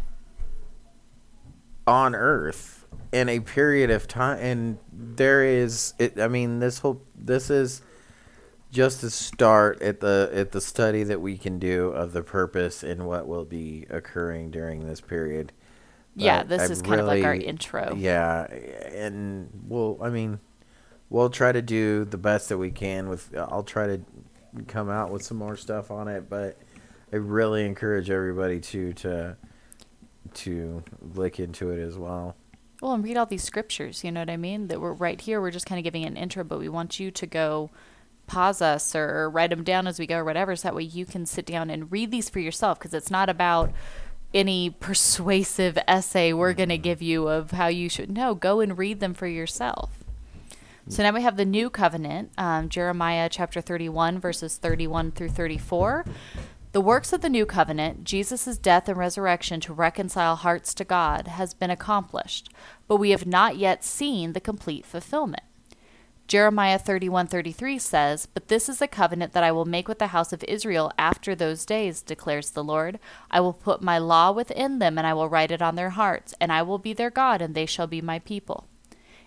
on 1.87 2.15
Earth 2.15 2.87
in 3.13 3.29
a 3.29 3.41
period 3.41 3.91
of 3.91 4.07
time, 4.07 4.39
and 4.41 4.79
there 4.93 5.45
is. 5.45 5.95
It, 5.99 6.21
I 6.21 6.29
mean, 6.29 6.61
this 6.61 6.79
whole 6.79 7.03
this 7.17 7.51
is 7.51 7.83
just 8.71 9.03
a 9.03 9.11
start 9.11 9.83
at 9.83 9.99
the 10.01 10.31
at 10.33 10.53
the 10.53 10.61
study 10.61 11.03
that 11.03 11.21
we 11.21 11.37
can 11.37 11.59
do 11.59 11.89
of 11.89 12.13
the 12.13 12.23
purpose 12.23 12.85
and 12.85 13.07
what 13.07 13.27
will 13.27 13.45
be 13.45 13.87
occurring 13.91 14.53
during 14.53 14.87
this 14.87 15.01
period. 15.01 15.53
Yeah, 16.15 16.45
this 16.45 16.63
I 16.63 16.73
is 16.73 16.83
kind 16.83 17.01
of 17.01 17.07
like 17.09 17.25
our 17.25 17.35
intro. 17.35 17.95
Yeah, 17.97 18.45
and 18.45 19.49
we'll. 19.67 19.99
I 20.01 20.11
mean, 20.11 20.39
we'll 21.09 21.31
try 21.31 21.51
to 21.51 21.63
do 21.63 22.05
the 22.05 22.19
best 22.19 22.49
that 22.51 22.59
we 22.59 22.71
can. 22.71 23.09
With 23.09 23.35
I'll 23.37 23.65
try 23.65 23.87
to 23.89 24.01
come 24.67 24.91
out 24.91 25.11
with 25.11 25.23
some 25.23 25.37
more 25.37 25.57
stuff 25.57 25.91
on 25.91 26.09
it, 26.09 26.29
but 26.29 26.59
I 27.13 27.17
really 27.17 27.65
encourage 27.65 28.11
everybody 28.11 28.61
to 28.61 28.93
to 28.95 29.37
to 30.35 30.83
look 31.15 31.41
into 31.41 31.71
it 31.71 31.81
as 31.81 31.97
well. 31.97 32.37
Well, 32.81 32.93
and 32.93 33.05
read 33.05 33.17
all 33.17 33.27
these 33.27 33.43
scriptures, 33.43 34.05
you 34.05 34.13
know 34.13 34.21
what 34.21 34.31
I 34.31 34.37
mean? 34.37 34.69
That 34.69 34.81
we're 34.81 34.93
right 34.93 35.21
here, 35.21 35.41
we're 35.41 35.51
just 35.51 35.67
kind 35.67 35.79
of 35.79 35.85
giving 35.85 36.05
an 36.05 36.17
intro, 36.17 36.45
but 36.45 36.59
we 36.59 36.69
want 36.69 36.99
you 36.99 37.11
to 37.11 37.27
go 37.27 37.71
pause 38.27 38.63
us 38.63 38.95
or 38.95 39.29
write 39.29 39.51
them 39.51 39.65
down 39.65 39.87
as 39.87 39.99
we 39.99 40.07
go 40.07 40.19
or 40.19 40.25
whatever, 40.25 40.57
so 40.57 40.69
that 40.69 40.75
way 40.75 40.85
you 40.85 41.05
can 41.05 41.27
sit 41.27 41.45
down 41.45 41.69
and 41.69 41.93
read 41.93 42.11
these 42.11 42.31
for 42.31 42.39
yourself 42.39 42.79
because 42.79 42.95
it's 42.95 43.11
not 43.11 43.29
about 43.29 43.73
any 44.33 44.71
persuasive 44.71 45.77
essay 45.89 46.33
we're 46.33 46.55
going 46.55 46.69
to 46.69 46.77
mm-hmm. 46.77 46.83
give 46.83 47.03
you 47.03 47.29
of 47.29 47.51
how 47.51 47.67
you 47.67 47.89
should. 47.89 48.11
No, 48.11 48.35
go 48.35 48.61
and 48.61 48.79
read 48.79 49.01
them 49.01 49.15
for 49.15 49.27
yourself. 49.27 50.00
So 50.91 51.05
now 51.05 51.13
we 51.13 51.23
have 51.23 51.37
the 51.37 51.45
new 51.45 51.71
covenant, 51.71 52.33
um, 52.37 52.69
Jeremiah 52.69 53.29
chapter 53.29 53.61
31, 53.61 54.19
verses 54.19 54.57
31 54.57 55.13
through 55.13 55.29
34. 55.29 56.05
The 56.73 56.81
works 56.81 57.13
of 57.13 57.21
the 57.21 57.29
new 57.29 57.47
covenant, 57.47 58.03
Jesus' 58.03 58.59
death 58.59 58.89
and 58.89 58.99
resurrection 58.99 59.61
to 59.61 59.73
reconcile 59.73 60.35
hearts 60.35 60.75
to 60.75 60.85
God, 60.85 61.29
has 61.29 61.55
been 61.55 61.71
accomplished, 61.71 62.53
but 62.89 62.97
we 62.97 63.11
have 63.11 63.25
not 63.25 63.57
yet 63.57 63.85
seen 63.85 64.33
the 64.33 64.41
complete 64.41 64.85
fulfillment. 64.85 65.45
Jeremiah 66.27 66.79
31:33 66.79 67.79
says, 67.79 68.27
"But 68.27 68.49
this 68.49 68.69
is 68.69 68.83
a 68.83 68.89
covenant 68.89 69.33
that 69.33 69.45
I 69.45 69.53
will 69.53 69.65
make 69.65 69.87
with 69.87 70.01
the 70.01 70.09
house 70.09 70.33
of 70.33 70.43
Israel 70.49 70.91
after 70.99 71.37
those 71.37 71.65
days," 71.65 72.03
declares 72.03 72.51
the 72.51 72.65
Lord. 72.65 72.99
"I 73.31 73.39
will 73.39 73.53
put 73.53 73.81
my 73.81 73.99
law 73.99 74.33
within 74.33 74.81
them 74.81 74.99
and 74.99 75.07
I 75.07 75.15
will 75.15 75.29
write 75.29 75.53
it 75.53 75.63
on 75.63 75.77
their 75.77 75.91
hearts, 75.91 76.35
and 76.41 76.53
I 76.53 76.63
will 76.63 76.79
be 76.79 76.93
their 76.93 77.11
God 77.11 77.41
and 77.41 77.55
they 77.55 77.67
shall 77.67 77.87
be 77.87 78.03
my 78.03 78.19
people." 78.19 78.67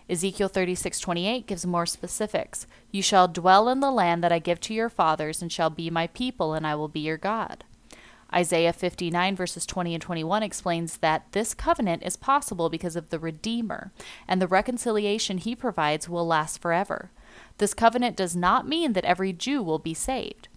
Ezekiel 0.08 0.48
36:28 0.48 1.46
gives 1.46 1.64
more 1.64 1.86
specifics. 1.86 2.66
"You 2.90 3.02
shall 3.02 3.26
dwell 3.26 3.68
in 3.68 3.80
the 3.80 3.90
land 3.90 4.22
that 4.22 4.32
I 4.32 4.38
give 4.38 4.60
to 4.62 4.74
your 4.74 4.90
fathers 4.90 5.40
and 5.40 5.50
shall 5.50 5.70
be 5.70 5.88
my 5.88 6.08
people 6.08 6.52
and 6.52 6.66
I 6.66 6.74
will 6.74 6.88
be 6.88 7.00
your 7.00 7.16
God." 7.16 7.64
Isaiah 8.32 8.72
59 8.72 9.36
verses 9.36 9.64
20 9.64 9.94
and 9.94 10.02
21 10.02 10.42
explains 10.42 10.96
that 10.98 11.30
this 11.32 11.54
covenant 11.54 12.02
is 12.02 12.16
possible 12.16 12.68
because 12.68 12.96
of 12.96 13.10
the 13.10 13.18
Redeemer, 13.18 13.92
and 14.26 14.42
the 14.42 14.48
reconciliation 14.48 15.38
he 15.38 15.54
provides 15.54 16.08
will 16.08 16.26
last 16.26 16.60
forever. 16.60 17.10
This 17.58 17.74
covenant 17.74 18.16
does 18.16 18.34
not 18.34 18.66
mean 18.66 18.92
that 18.94 19.04
every 19.04 19.32
Jew 19.32 19.62
will 19.62 19.78
be 19.78 19.94
saved, 19.94 20.48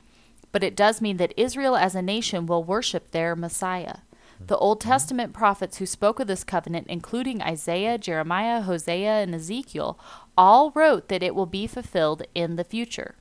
but 0.51 0.63
it 0.63 0.75
does 0.75 1.01
mean 1.01 1.17
that 1.17 1.33
Israel 1.37 1.77
as 1.77 1.93
a 1.93 2.01
nation 2.01 2.47
will 2.47 2.63
worship 2.63 3.11
their 3.11 3.35
Messiah. 3.35 3.97
The 4.39 4.57
Old 4.57 4.81
Testament 4.81 5.33
prophets 5.33 5.77
who 5.77 5.85
spoke 5.85 6.19
of 6.19 6.27
this 6.27 6.43
covenant, 6.43 6.87
including 6.87 7.41
Isaiah, 7.41 7.97
Jeremiah, 7.97 8.61
Hosea, 8.61 9.23
and 9.23 9.33
Ezekiel, 9.33 9.99
all 10.37 10.71
wrote 10.71 11.07
that 11.09 11.23
it 11.23 11.33
will 11.33 11.47
be 11.47 11.65
fulfilled 11.65 12.23
in 12.35 12.55
the 12.55 12.63
future. 12.63 13.15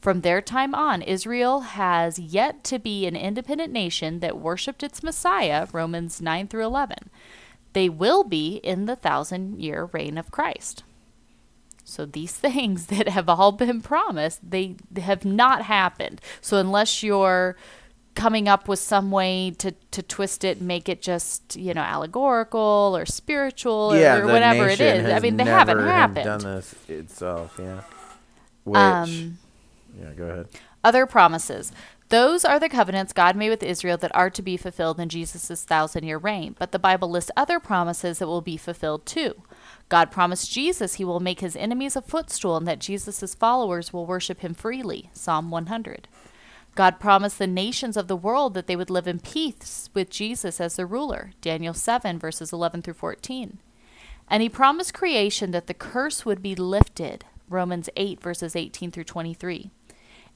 From 0.00 0.20
their 0.20 0.40
time 0.40 0.74
on, 0.74 1.02
Israel 1.02 1.60
has 1.60 2.18
yet 2.18 2.64
to 2.64 2.78
be 2.78 3.06
an 3.06 3.16
independent 3.16 3.72
nation 3.72 4.20
that 4.20 4.38
worshiped 4.38 4.82
its 4.82 5.02
Messiah, 5.02 5.66
Romans 5.72 6.20
9 6.20 6.48
through 6.48 6.64
11. 6.64 7.10
They 7.72 7.88
will 7.88 8.24
be 8.24 8.56
in 8.56 8.86
the 8.86 8.96
thousand 8.96 9.60
year 9.60 9.88
reign 9.92 10.18
of 10.18 10.30
Christ. 10.30 10.84
So 11.84 12.04
these 12.04 12.32
things 12.36 12.86
that 12.86 13.08
have 13.08 13.28
all 13.28 13.52
been 13.52 13.80
promised, 13.80 14.48
they 14.48 14.76
have 14.96 15.24
not 15.24 15.62
happened. 15.62 16.20
So 16.40 16.58
unless 16.58 17.02
you're 17.02 17.56
coming 18.16 18.48
up 18.48 18.66
with 18.66 18.80
some 18.80 19.10
way 19.12 19.52
to, 19.58 19.72
to 19.92 20.02
twist 20.02 20.42
it 20.42 20.58
and 20.58 20.66
make 20.66 20.88
it 20.88 21.00
just, 21.00 21.54
you 21.54 21.72
know, 21.74 21.82
allegorical 21.82 22.94
or 22.96 23.06
spiritual 23.06 23.96
yeah, 23.96 24.16
or 24.16 24.26
whatever 24.26 24.68
it 24.68 24.80
is. 24.80 25.06
I 25.12 25.20
mean, 25.20 25.36
they 25.36 25.44
haven't 25.44 25.78
happened. 25.78 26.24
Done 26.24 26.40
this 26.40 26.74
itself, 26.88 27.54
yeah. 27.58 27.82
Which, 28.64 28.78
Um, 28.78 29.38
yeah, 30.00 30.12
go 30.16 30.24
ahead. 30.24 30.48
Other 30.82 31.06
promises. 31.06 31.72
Those 32.08 32.44
are 32.44 32.60
the 32.60 32.68
covenants 32.68 33.12
God 33.12 33.34
made 33.34 33.50
with 33.50 33.64
Israel 33.64 33.96
that 33.96 34.14
are 34.14 34.30
to 34.30 34.42
be 34.42 34.56
fulfilled 34.56 35.00
in 35.00 35.08
Jesus' 35.08 35.64
thousand 35.64 36.04
year 36.04 36.18
reign. 36.18 36.54
But 36.56 36.70
the 36.70 36.78
Bible 36.78 37.10
lists 37.10 37.32
other 37.36 37.58
promises 37.58 38.18
that 38.18 38.28
will 38.28 38.40
be 38.40 38.56
fulfilled 38.56 39.06
too. 39.06 39.42
God 39.88 40.10
promised 40.12 40.50
Jesus 40.50 40.94
he 40.94 41.04
will 41.04 41.20
make 41.20 41.40
his 41.40 41.56
enemies 41.56 41.96
a 41.96 42.02
footstool 42.02 42.56
and 42.56 42.66
that 42.68 42.78
Jesus' 42.78 43.34
followers 43.34 43.92
will 43.92 44.06
worship 44.06 44.40
him 44.40 44.54
freely. 44.54 45.10
Psalm 45.12 45.50
100. 45.50 46.06
God 46.76 47.00
promised 47.00 47.38
the 47.38 47.46
nations 47.46 47.96
of 47.96 48.06
the 48.06 48.16
world 48.16 48.52
that 48.52 48.66
they 48.66 48.76
would 48.76 48.90
live 48.90 49.08
in 49.08 49.18
peace 49.18 49.88
with 49.94 50.10
Jesus 50.10 50.60
as 50.60 50.76
their 50.76 50.86
ruler. 50.86 51.32
Daniel 51.40 51.72
7, 51.72 52.18
verses 52.18 52.52
11 52.52 52.82
through 52.82 52.94
14. 52.94 53.58
And 54.28 54.42
he 54.42 54.50
promised 54.50 54.92
creation 54.92 55.52
that 55.52 55.68
the 55.68 55.74
curse 55.74 56.26
would 56.26 56.42
be 56.42 56.54
lifted. 56.54 57.24
Romans 57.48 57.88
8, 57.96 58.20
verses 58.20 58.54
18 58.54 58.90
through 58.90 59.04
23. 59.04 59.70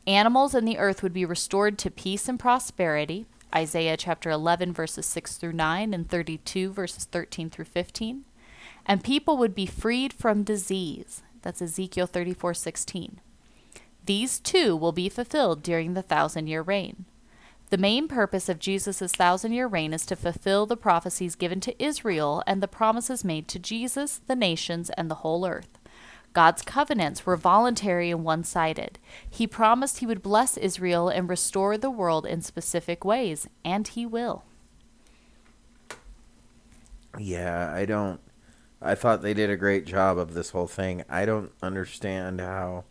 Animals 0.07 0.55
and 0.55 0.67
the 0.67 0.79
earth 0.79 1.03
would 1.03 1.13
be 1.13 1.27
restored 1.27 1.79
to 1.79 1.91
peace 1.91 2.27
and 2.27 2.41
prosperity. 2.41 3.27
Isaiah 3.55 3.99
chapter 3.99 4.31
11, 4.31 4.73
verses 4.73 5.05
6 5.05 5.37
through 5.37 5.53
9, 5.53 5.93
and 5.93 6.09
32, 6.09 6.73
verses 6.73 7.05
13 7.05 7.51
through 7.51 7.67
15. 7.67 8.25
And 8.87 9.05
people 9.05 9.37
would 9.37 9.55
be 9.55 9.67
freed 9.67 10.15
from 10.15 10.45
disease. 10.45 11.23
That's 11.43 11.61
Ezekiel 11.61 12.07
34, 12.07 12.55
16. 12.55 13.21
These 14.07 14.41
too 14.41 14.77
will 14.77 14.93
be 14.93 15.09
fulfilled 15.09 15.63
during 15.63 15.95
the 15.95 16.03
thousand 16.03 16.47
year 16.47 16.63
reign. 16.63 17.05
The 17.71 17.79
main 17.79 18.09
purpose 18.09 18.49
of 18.49 18.59
Jesus' 18.59 19.13
thousand 19.13 19.53
year 19.53 19.69
reign 19.69 19.93
is 19.93 20.05
to 20.07 20.17
fulfill 20.17 20.67
the 20.67 20.77
prophecies 20.77 21.37
given 21.37 21.61
to 21.61 21.83
Israel 21.83 22.43
and 22.47 22.61
the 22.61 22.69
promises 22.69 23.25
made 23.25 23.47
to 23.49 23.61
Jesus, 23.61 24.21
the 24.27 24.35
nations, 24.35 24.91
and 24.91 25.09
the 25.09 25.17
whole 25.17 25.47
earth. 25.47 25.79
God's 26.33 26.63
covenants 26.63 27.27
were 27.27 27.37
voluntary 27.37 28.11
and 28.11 28.25
one 28.25 28.45
sided. 28.45 28.99
He 29.29 29.47
promised 29.47 29.99
he 29.99 30.07
would 30.07 30.23
bless 30.23 30.57
Israel 30.57 31.09
and 31.09 31.29
restore 31.29 31.77
the 31.77 31.91
world 31.91 32.25
in 32.25 32.41
specific 32.41 33.05
ways, 33.05 33.49
and 33.65 33.87
he 33.87 34.07
will. 34.07 34.45
Yeah, 37.19 37.73
I 37.73 37.85
don't. 37.85 38.21
I 38.83 38.95
thought 38.95 39.23
they 39.23 39.35
did 39.35 39.51
a 39.51 39.57
great 39.57 39.85
job 39.85 40.19
of 40.19 40.35
this 40.35 40.51
whole 40.51 40.69
thing. 40.69 41.05
I 41.09 41.27
don't 41.27 41.53
understand 41.63 42.41
how 42.41 42.85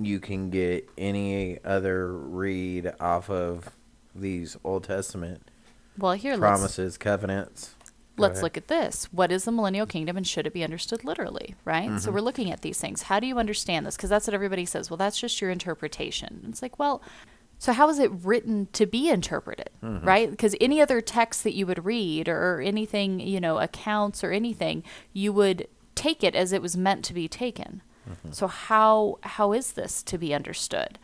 you 0.00 0.20
can 0.20 0.50
get 0.50 0.88
any 0.96 1.62
other 1.64 2.12
read 2.12 2.92
off 3.00 3.28
of 3.30 3.76
these 4.14 4.56
Old 4.64 4.84
Testament 4.84 5.50
Well, 5.96 6.12
here 6.12 6.32
let's 6.36 6.40
promises, 6.40 6.96
covenants. 6.98 7.74
Go 8.16 8.22
let's 8.22 8.34
ahead. 8.34 8.42
look 8.42 8.56
at 8.56 8.68
this. 8.68 9.04
What 9.12 9.30
is 9.30 9.44
the 9.44 9.52
millennial 9.52 9.86
kingdom 9.86 10.16
and 10.16 10.26
should 10.26 10.46
it 10.46 10.52
be 10.52 10.64
understood 10.64 11.04
literally, 11.04 11.54
right? 11.64 11.88
Mm-hmm. 11.88 11.98
So 11.98 12.10
we're 12.10 12.20
looking 12.20 12.50
at 12.50 12.62
these 12.62 12.80
things. 12.80 13.02
How 13.02 13.20
do 13.20 13.26
you 13.26 13.38
understand 13.38 13.86
this? 13.86 13.96
Because 13.96 14.10
that's 14.10 14.26
what 14.26 14.34
everybody 14.34 14.66
says. 14.66 14.90
Well, 14.90 14.96
that's 14.96 15.20
just 15.20 15.40
your 15.40 15.50
interpretation. 15.50 16.44
It's 16.48 16.62
like, 16.62 16.78
well, 16.78 17.00
so 17.60 17.72
how 17.72 17.88
is 17.88 17.98
it 17.98 18.10
written 18.24 18.68
to 18.72 18.86
be 18.86 19.08
interpreted, 19.08 19.70
Mm-hmm. 19.82 20.06
right? 20.06 20.30
Because 20.30 20.54
any 20.60 20.80
other 20.80 21.00
text 21.00 21.44
that 21.44 21.54
you 21.54 21.66
would 21.66 21.84
read 21.84 22.28
or 22.28 22.60
anything, 22.60 23.20
you 23.20 23.40
know, 23.40 23.58
accounts 23.58 24.22
or 24.24 24.30
anything, 24.32 24.82
you 25.12 25.32
would 25.32 25.68
take 25.94 26.22
it 26.24 26.34
as 26.36 26.52
it 26.52 26.62
was 26.62 26.76
meant 26.76 27.04
to 27.06 27.14
be 27.14 27.26
taken. 27.28 27.82
Mm-hmm. 28.08 28.32
So 28.32 28.46
how 28.46 29.18
how 29.22 29.52
is 29.52 29.72
this 29.72 30.02
to 30.04 30.18
be 30.18 30.32
understood? 30.34 30.98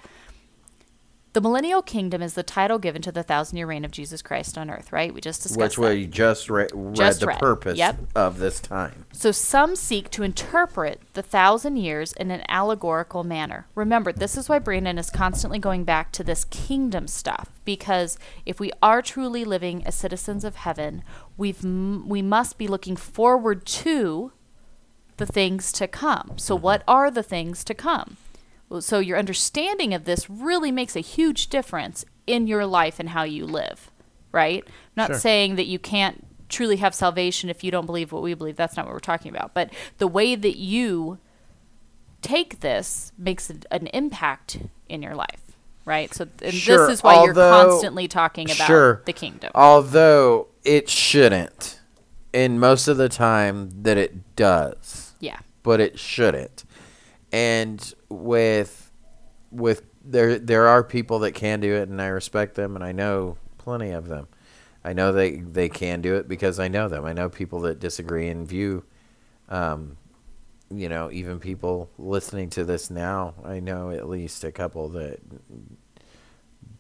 The 1.33 1.41
millennial 1.41 1.83
kingdom 1.83 2.23
is 2.23 2.35
the 2.35 2.45
title 2.45 2.79
given 2.79 3.03
to 3.03 3.11
the 3.11 3.25
thousand 3.25 3.57
year 3.57 3.67
reign 3.67 3.85
of 3.85 3.91
Jesus 3.91 4.23
Christ 4.23 4.57
on 4.57 4.71
earth, 4.71 4.93
right? 4.93 5.13
We 5.13 5.21
just 5.21 5.43
discussed 5.43 5.77
Which 5.79 5.89
that. 5.89 5.95
we 5.97 6.07
just 6.07 6.49
re- 6.49 6.69
read 6.73 6.95
Just 6.95 7.19
the 7.19 7.27
read. 7.27 7.41
purpose 7.41 7.77
Yep. 7.77 7.97
of 8.15 8.39
this 8.39 8.61
time. 8.61 9.05
So 9.13 9.33
some 9.33 9.75
seek 9.75 10.11
to 10.11 10.23
interpret 10.23 11.01
the 11.15 11.23
thousand 11.23 11.79
years 11.79 12.13
in 12.13 12.31
an 12.31 12.45
allegorical 12.49 13.25
manner. 13.25 13.67
Remember, 13.75 14.13
this 14.13 14.37
is 14.37 14.49
why 14.49 14.61
Brandon 14.61 14.97
is 14.97 15.11
constantly 15.11 15.59
going 15.59 15.83
back 15.83 16.13
to 16.13 16.23
this 16.23 16.45
kingdom 16.45 17.09
stuff 17.09 17.51
because 17.65 18.17
if 18.47 18.61
we 18.61 18.71
are 18.81 19.03
truly 19.03 19.45
living 19.45 19.85
as 19.85 19.97
citizens 19.97 20.45
of 20.45 20.55
heaven, 20.55 21.03
we've 21.37 21.65
m- 21.65 22.09
we 22.09 22.23
must 22.23 22.59
be 22.59 22.69
looking 22.69 22.95
forward 22.95 23.67
to 23.67 24.31
the 25.17 25.27
things 25.27 25.73
to 25.73 25.87
come. 25.87 26.33
So 26.37 26.55
mm-hmm. 26.55 26.65
what 26.65 26.85
are 26.89 27.11
the 27.11 27.23
things 27.23 27.65
to 27.65 27.75
come? 27.75 28.17
So 28.81 28.99
your 28.99 29.19
understanding 29.19 29.95
of 29.95 30.05
this 30.05 30.29
really 30.29 30.73
makes 30.73 30.97
a 30.97 31.01
huge 31.01 31.49
difference 31.49 32.05
in 32.27 32.47
your 32.47 32.67
life 32.67 32.99
and 32.99 33.11
how 33.11 33.23
you 33.23 33.47
live, 33.47 33.91
right? 34.33 34.65
I'm 34.67 34.73
Not 34.97 35.11
Sure. 35.11 35.19
saying 35.19 35.57
that 35.57 35.67
you 35.67 35.79
can't 35.79 36.27
truly 36.49 36.77
have 36.77 36.95
salvation 36.95 37.51
if 37.51 37.63
you 37.63 37.71
don't 37.71 37.87
believe 37.87 38.13
what 38.13 38.23
we 38.23 38.35
believe. 38.35 38.57
That's 38.57 38.77
not 38.77 38.87
what 38.87 38.93
we're 38.93 39.01
talking 39.01 39.35
about. 39.35 39.55
But 39.55 39.71
the 39.99 40.09
way 40.09 40.35
that 40.35 40.57
you 40.57 41.19
take 42.23 42.61
this 42.61 43.13
makes 43.19 43.51
an 43.51 43.87
impact 43.89 44.59
in 44.89 45.03
your 45.03 45.15
life, 45.15 45.57
right? 45.85 46.13
So 46.13 46.27
and 46.43 46.55
Sure, 46.55 46.87
this 46.87 46.99
is 46.99 47.03
why 47.03 47.23
you're 47.23 47.35
constantly 47.35 48.09
talking 48.09 48.51
about 48.51 48.67
sure. 48.67 49.03
the 49.05 49.13
kingdom. 49.13 49.53
Although 49.55 50.49
it 50.65 50.89
shouldn't. 50.89 51.81
And 52.33 52.59
most 52.59 52.89
of 52.89 52.97
the 52.97 53.09
time 53.09 53.71
that 53.83 53.97
it 53.97 54.35
does. 54.35 55.04
But 55.65 55.81
it 55.81 55.99
shouldn't. 55.99 56.63
And 57.33 57.93
with 58.09 58.93
with 59.51 59.83
there 60.05 60.39
there 60.39 60.69
are 60.69 60.85
people 60.85 61.19
that 61.21 61.33
can 61.33 61.59
do 61.59 61.75
it 61.75 61.89
and 61.89 62.01
I 62.01 62.07
respect 62.07 62.55
them 62.55 62.77
and 62.77 62.85
I 62.85 62.93
know 62.93 63.37
plenty 63.59 63.91
of 63.91 64.07
them. 64.07 64.29
I 64.85 64.93
know 64.93 65.11
they 65.11 65.39
they 65.39 65.69
can 65.69 66.01
do 66.01 66.15
it 66.15 66.29
because 66.29 66.61
I 66.61 66.69
know 66.69 66.89
them. 66.89 67.05
I 67.05 67.13
know 67.13 67.29
people 67.29 67.61
that 67.63 67.81
disagree 67.81 68.29
and 68.29 68.47
view 68.47 68.85
um 69.49 69.97
you 70.71 70.89
know, 70.89 71.11
even 71.13 71.39
people 71.41 71.91
listening 71.99 72.51
to 72.51 72.65
this 72.65 72.91
now, 72.91 73.35
I 73.45 73.61
know 73.61 73.91
at 73.91 74.09
least 74.09 74.45
a 74.45 74.53
couple 74.53 74.89
that 74.91 75.21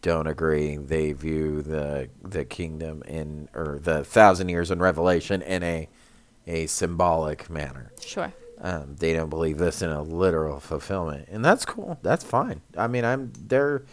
don't 0.02 0.26
agree. 0.26 0.76
They 0.76 1.12
view 1.12 1.62
the 1.62 2.10
the 2.22 2.44
kingdom 2.44 3.02
in 3.06 3.48
or 3.54 3.78
the 3.82 4.04
thousand 4.04 4.50
years 4.50 4.70
in 4.70 4.78
Revelation 4.78 5.42
in 5.42 5.62
a 5.62 5.88
a 6.46 6.66
symbolic 6.66 7.48
manner. 7.48 7.92
Sure. 8.00 8.32
Um, 8.60 8.96
they 8.96 9.12
don't 9.12 9.28
believe 9.30 9.58
this 9.58 9.82
in 9.82 9.90
a 9.90 10.02
literal 10.02 10.60
fulfillment, 10.60 11.28
and 11.30 11.44
that's 11.44 11.64
cool. 11.64 11.98
That's 12.02 12.24
fine. 12.24 12.62
I 12.76 12.86
mean, 12.86 13.04
I'm 13.04 13.32
there. 13.38 13.84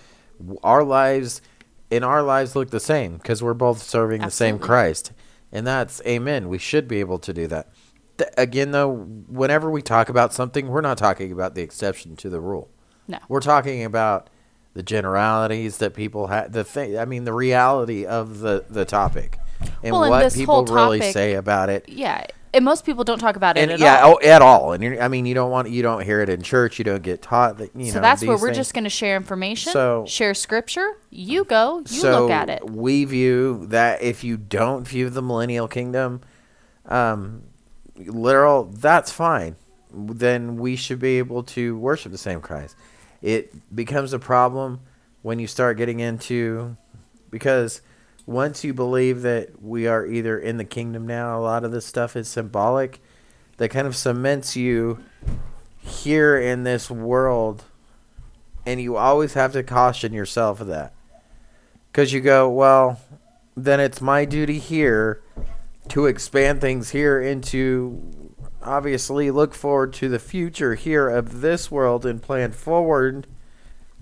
Our 0.64 0.84
lives, 0.84 1.42
in 1.90 2.04
our 2.04 2.24
lives, 2.24 2.56
look 2.56 2.70
the 2.70 2.80
same 2.80 3.18
because 3.18 3.44
we're 3.44 3.54
both 3.54 3.82
serving 3.82 4.22
the 4.22 4.32
same 4.32 4.60
Christ, 4.60 5.12
and 5.52 5.66
that's 5.68 6.02
amen. 6.06 6.48
We 6.48 6.58
should 6.58 6.88
be 6.88 7.00
able 7.00 7.20
to 7.20 7.34
do 7.34 7.48
that. 7.48 7.70
Th- 8.18 8.30
again, 8.38 8.72
though, 8.72 8.92
whenever 8.92 9.70
we 9.70 9.82
talk 9.82 10.10
about 10.10 10.34
something, 10.34 10.68
we're 10.68 10.82
not 10.82 10.98
talking 10.98 11.32
about 11.32 11.56
the 11.56 11.62
exception 11.62 12.16
to 12.18 12.30
the 12.30 12.40
rule. 12.40 12.70
No. 13.08 13.18
We're 13.28 13.42
talking 13.42 13.84
about 13.84 14.30
the 14.74 14.84
generalities 14.84 15.78
that 15.78 15.94
people 15.94 16.28
have. 16.28 16.54
The 16.54 16.64
thing, 16.64 16.98
I 16.98 17.06
mean, 17.06 17.26
the 17.26 17.34
reality 17.34 18.06
of 18.06 18.40
the 18.40 18.64
the 18.70 18.86
topic, 18.86 19.38
and 19.84 19.92
Well, 19.92 20.10
what 20.10 20.22
this 20.22 20.36
people 20.36 20.66
whole 20.66 20.76
really 20.76 21.02
say 21.12 21.34
about 21.34 21.70
it 21.70 21.90
Yeah. 21.90 22.26
And 22.54 22.66
most 22.66 22.86
people 22.86 23.04
don't 23.06 23.20
talk 23.20 23.38
about 23.38 23.58
it 23.58 23.62
and 23.62 23.72
at 23.72 23.80
yeah, 23.80 24.02
all. 24.02 24.20
oh, 24.22 24.28
at 24.28 24.42
all. 24.42 24.74
And 24.74 24.84
you're, 24.84 25.02
I 25.02 25.08
mean, 25.08 25.26
you 25.26 25.34
don't 25.34 25.52
want 25.52 25.70
you 25.70 25.82
don't 25.82 26.04
hear 26.04 26.22
it 26.22 26.28
in 26.30 26.42
church. 26.42 26.80
You 26.80 26.84
don't 26.84 27.02
get 27.02 27.22
taught 27.22 27.58
that. 27.60 27.74
You 27.76 27.92
so 27.92 27.96
know, 27.96 28.02
that's 28.02 28.22
where 28.24 28.36
we're 28.38 28.48
things. 28.48 28.58
just 28.58 28.74
going 28.74 28.84
to 28.84 28.90
share 28.90 29.16
information, 29.16 29.72
So- 29.72 30.06
share 30.08 30.34
scripture. 30.34 30.98
You 31.10 31.46
go, 31.46 31.80
you 31.80 31.86
so 32.02 32.22
look 32.24 32.32
at 32.32 32.50
it. 32.50 32.70
We 32.70 33.06
view 33.06 33.68
that 33.68 34.02
if 34.02 34.24
you 34.24 34.36
don't 34.38 34.86
view 34.86 35.10
the 35.10 35.22
millennial 35.22 35.68
kingdom, 35.70 36.22
um, 36.88 37.44
literal, 37.96 38.66
that's 38.66 39.12
fine. 39.12 39.56
Then 39.94 40.58
we 40.58 40.76
should 40.76 41.00
be 41.00 41.18
able 41.20 41.44
to 41.44 41.78
worship 41.78 42.12
the 42.12 42.18
same 42.18 42.42
Christ. 42.42 42.76
It 43.22 43.54
becomes 43.74 44.14
a 44.14 44.20
problem 44.20 44.82
when 45.22 45.40
you 45.40 45.48
start 45.48 45.78
getting 45.78 46.00
into 46.00 46.76
because 47.30 47.82
once 48.26 48.64
you 48.64 48.74
believe 48.74 49.22
that 49.22 49.62
we 49.62 49.88
are 49.88 50.06
either 50.06 50.38
in 50.38 50.58
the 50.58 50.66
kingdom 50.66 51.08
now, 51.08 51.38
a 51.38 51.42
lot 51.42 51.64
of 51.64 51.72
this 51.72 51.86
stuff 51.86 52.16
is 52.16 52.28
symbolic. 52.28 53.02
That 53.58 53.70
kind 53.70 53.88
of 53.88 53.96
cements 53.96 54.56
you 54.56 55.04
here 55.78 56.38
in 56.38 56.64
this 56.64 56.90
world, 56.90 57.64
and 58.66 58.82
you 58.82 58.98
always 58.98 59.34
have 59.34 59.54
to 59.54 59.64
caution 59.64 60.14
yourself 60.14 60.62
of 60.62 60.68
that. 60.68 60.94
Because 61.92 62.14
you 62.14 62.22
go, 62.22 62.50
well, 62.50 63.00
then 63.56 63.80
it's 63.80 64.02
my 64.02 64.26
duty 64.26 64.60
here 64.60 65.22
to 65.90 66.06
expand 66.06 66.62
things 66.62 66.92
here 66.92 67.22
into 67.22 68.32
obviously 68.64 69.32
look 69.32 69.54
forward 69.54 69.92
to 69.94 70.08
the 70.08 70.20
future 70.20 70.76
here 70.76 71.10
of 71.10 71.42
this 71.42 71.72
world 71.72 72.06
and 72.06 72.22
plan 72.22 72.52
forward 72.52 73.28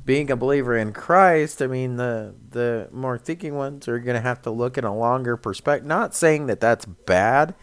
being 0.10 0.32
a 0.32 0.36
believer 0.36 0.76
in 0.76 0.92
Christ, 0.92 1.62
I 1.62 1.68
mean 1.68 1.98
the 1.98 2.34
the 2.50 2.90
more 2.92 3.16
thinking 3.16 3.54
ones 3.54 3.88
are 3.88 4.00
going 4.00 4.16
to 4.16 4.22
have 4.22 4.42
to 4.42 4.50
look 4.50 4.76
in 4.76 4.84
a 4.84 4.98
longer 4.98 5.38
perspective. 5.38 5.88
Not 5.88 6.16
saying 6.16 6.48
that 6.48 6.60
that's 6.60 6.86
bad, 6.88 7.54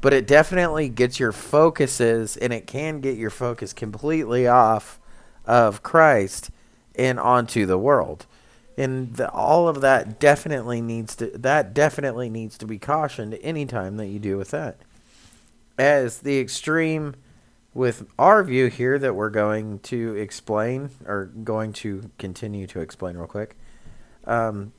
but 0.00 0.12
it 0.12 0.24
definitely 0.24 0.88
gets 0.88 1.18
your 1.18 1.32
focuses 1.32 2.36
and 2.36 2.52
it 2.52 2.68
can 2.68 3.00
get 3.00 3.18
your 3.18 3.30
focus 3.30 3.72
completely 3.72 4.46
off 4.46 5.00
of 5.46 5.82
Christ 5.82 6.52
and 6.94 7.18
onto 7.18 7.66
the 7.66 7.76
world. 7.76 8.26
And 8.78 9.12
the, 9.14 9.28
all 9.32 9.66
of 9.66 9.80
that 9.80 10.20
definitely 10.20 10.80
needs 10.80 11.16
to 11.16 11.26
that 11.26 11.74
definitely 11.74 12.30
needs 12.30 12.56
to 12.58 12.66
be 12.66 12.78
cautioned 12.78 13.36
anytime 13.42 13.96
that 13.96 14.06
you 14.06 14.20
do 14.20 14.36
with 14.36 14.52
that. 14.52 14.76
As 15.76 16.18
the 16.18 16.38
extreme 16.38 17.16
with 17.74 18.06
our 18.18 18.42
view 18.44 18.66
here 18.68 18.98
that 18.98 19.14
we're 19.14 19.30
going 19.30 19.80
to 19.80 20.14
explain 20.14 20.90
or 21.06 21.26
going 21.26 21.72
to 21.72 22.08
continue 22.18 22.66
to 22.68 22.80
explain 22.80 23.16
real 23.16 23.26
quick. 23.26 23.56
Um, 24.24 24.72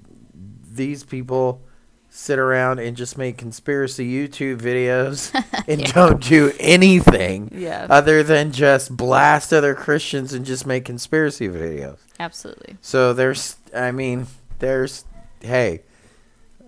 these 0.71 1.03
people 1.03 1.61
sit 2.09 2.39
around 2.39 2.79
and 2.79 2.95
just 2.95 3.17
make 3.17 3.37
conspiracy 3.37 4.09
YouTube 4.09 4.57
videos 4.61 5.33
and 5.67 5.81
Yeah. 5.81 5.91
don't 5.91 6.23
do 6.23 6.53
anything 6.59 7.51
Yeah. 7.53 7.87
other 7.89 8.23
than 8.23 8.53
just 8.53 8.95
blast 8.95 9.51
other 9.51 9.75
Christians 9.75 10.31
and 10.33 10.45
just 10.45 10.65
make 10.65 10.85
conspiracy 10.85 11.49
videos. 11.49 11.97
Absolutely. 12.19 12.77
So 12.79 13.11
there's, 13.13 13.57
I 13.75 13.91
mean, 13.91 14.27
there's, 14.59 15.03
hey, 15.41 15.81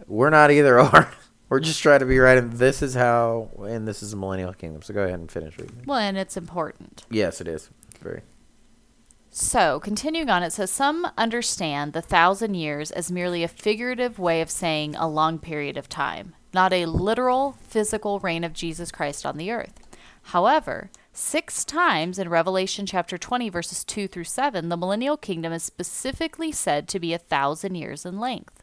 we're 0.07 0.29
not 0.29 0.51
either 0.51 0.79
or. 0.81 1.07
We're 1.49 1.61
just 1.61 1.81
trying 1.81 2.01
to 2.01 2.05
be 2.05 2.19
right, 2.19 2.37
and 2.37 2.53
this 2.53 2.81
is 2.81 2.93
how, 2.93 3.49
and 3.59 3.87
this 3.87 4.03
is 4.03 4.11
the 4.11 4.17
millennial 4.17 4.53
kingdom. 4.53 4.81
So 4.81 4.93
go 4.93 5.03
ahead 5.03 5.19
and 5.19 5.31
finish 5.31 5.57
reading. 5.57 5.83
Well, 5.85 5.99
and 5.99 6.17
it's 6.17 6.35
important. 6.35 7.05
Yes, 7.09 7.39
it 7.39 7.47
is. 7.47 7.69
Very. 8.01 8.21
So, 9.29 9.79
continuing 9.79 10.29
on, 10.29 10.41
it 10.43 10.51
says 10.51 10.71
some 10.71 11.07
understand 11.17 11.93
the 11.93 12.01
thousand 12.01 12.55
years 12.55 12.91
as 12.91 13.11
merely 13.11 13.43
a 13.43 13.47
figurative 13.47 14.17
way 14.17 14.41
of 14.41 14.49
saying 14.49 14.95
a 14.95 15.07
long 15.07 15.37
period 15.37 15.77
of 15.77 15.87
time, 15.87 16.33
not 16.53 16.73
a 16.73 16.87
literal 16.87 17.55
physical 17.61 18.19
reign 18.19 18.43
of 18.43 18.53
Jesus 18.53 18.91
Christ 18.91 19.25
on 19.25 19.37
the 19.37 19.51
earth. 19.51 19.79
However, 20.23 20.89
six 21.13 21.63
times 21.63 22.19
in 22.19 22.29
Revelation 22.29 22.85
chapter 22.85 23.17
20, 23.17 23.49
verses 23.49 23.83
2 23.83 24.07
through 24.07 24.23
7, 24.23 24.69
the 24.69 24.75
millennial 24.75 25.17
kingdom 25.17 25.53
is 25.53 25.63
specifically 25.63 26.51
said 26.51 26.87
to 26.87 26.99
be 26.99 27.13
a 27.13 27.19
thousand 27.19 27.75
years 27.75 28.05
in 28.05 28.19
length. 28.19 28.56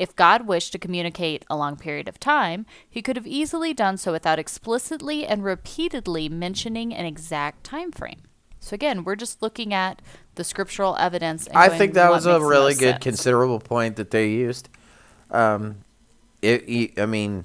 If 0.00 0.16
God 0.16 0.46
wished 0.46 0.72
to 0.72 0.78
communicate 0.78 1.44
a 1.50 1.56
long 1.58 1.76
period 1.76 2.08
of 2.08 2.18
time, 2.18 2.64
he 2.88 3.02
could 3.02 3.16
have 3.16 3.26
easily 3.26 3.74
done 3.74 3.98
so 3.98 4.12
without 4.12 4.38
explicitly 4.38 5.26
and 5.26 5.44
repeatedly 5.44 6.26
mentioning 6.26 6.94
an 6.94 7.04
exact 7.04 7.64
time 7.64 7.92
frame. 7.92 8.22
So 8.60 8.72
again, 8.72 9.04
we're 9.04 9.14
just 9.16 9.42
looking 9.42 9.74
at 9.74 10.00
the 10.36 10.42
scriptural 10.42 10.96
evidence. 10.96 11.46
And 11.46 11.58
I 11.58 11.66
going, 11.66 11.78
think 11.78 11.94
that 11.94 12.10
was 12.10 12.24
a 12.24 12.40
really 12.40 12.72
good, 12.72 12.94
sense. 12.94 13.02
considerable 13.02 13.60
point 13.60 13.96
that 13.96 14.10
they 14.10 14.30
used. 14.30 14.70
Um, 15.30 15.84
it, 16.40 16.98
I 16.98 17.04
mean, 17.04 17.44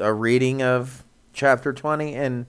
a 0.00 0.12
reading 0.12 0.62
of 0.62 1.04
chapter 1.32 1.72
twenty, 1.72 2.16
and 2.16 2.46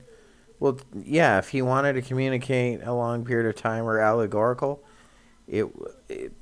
well, 0.60 0.80
yeah, 1.04 1.38
if 1.38 1.50
he 1.50 1.62
wanted 1.62 1.94
to 1.94 2.02
communicate 2.02 2.82
a 2.82 2.94
long 2.94 3.24
period 3.24 3.48
of 3.48 3.62
time 3.62 3.86
or 3.86 4.00
allegorical, 4.00 4.84
it 5.48 5.68
it, 6.10 6.34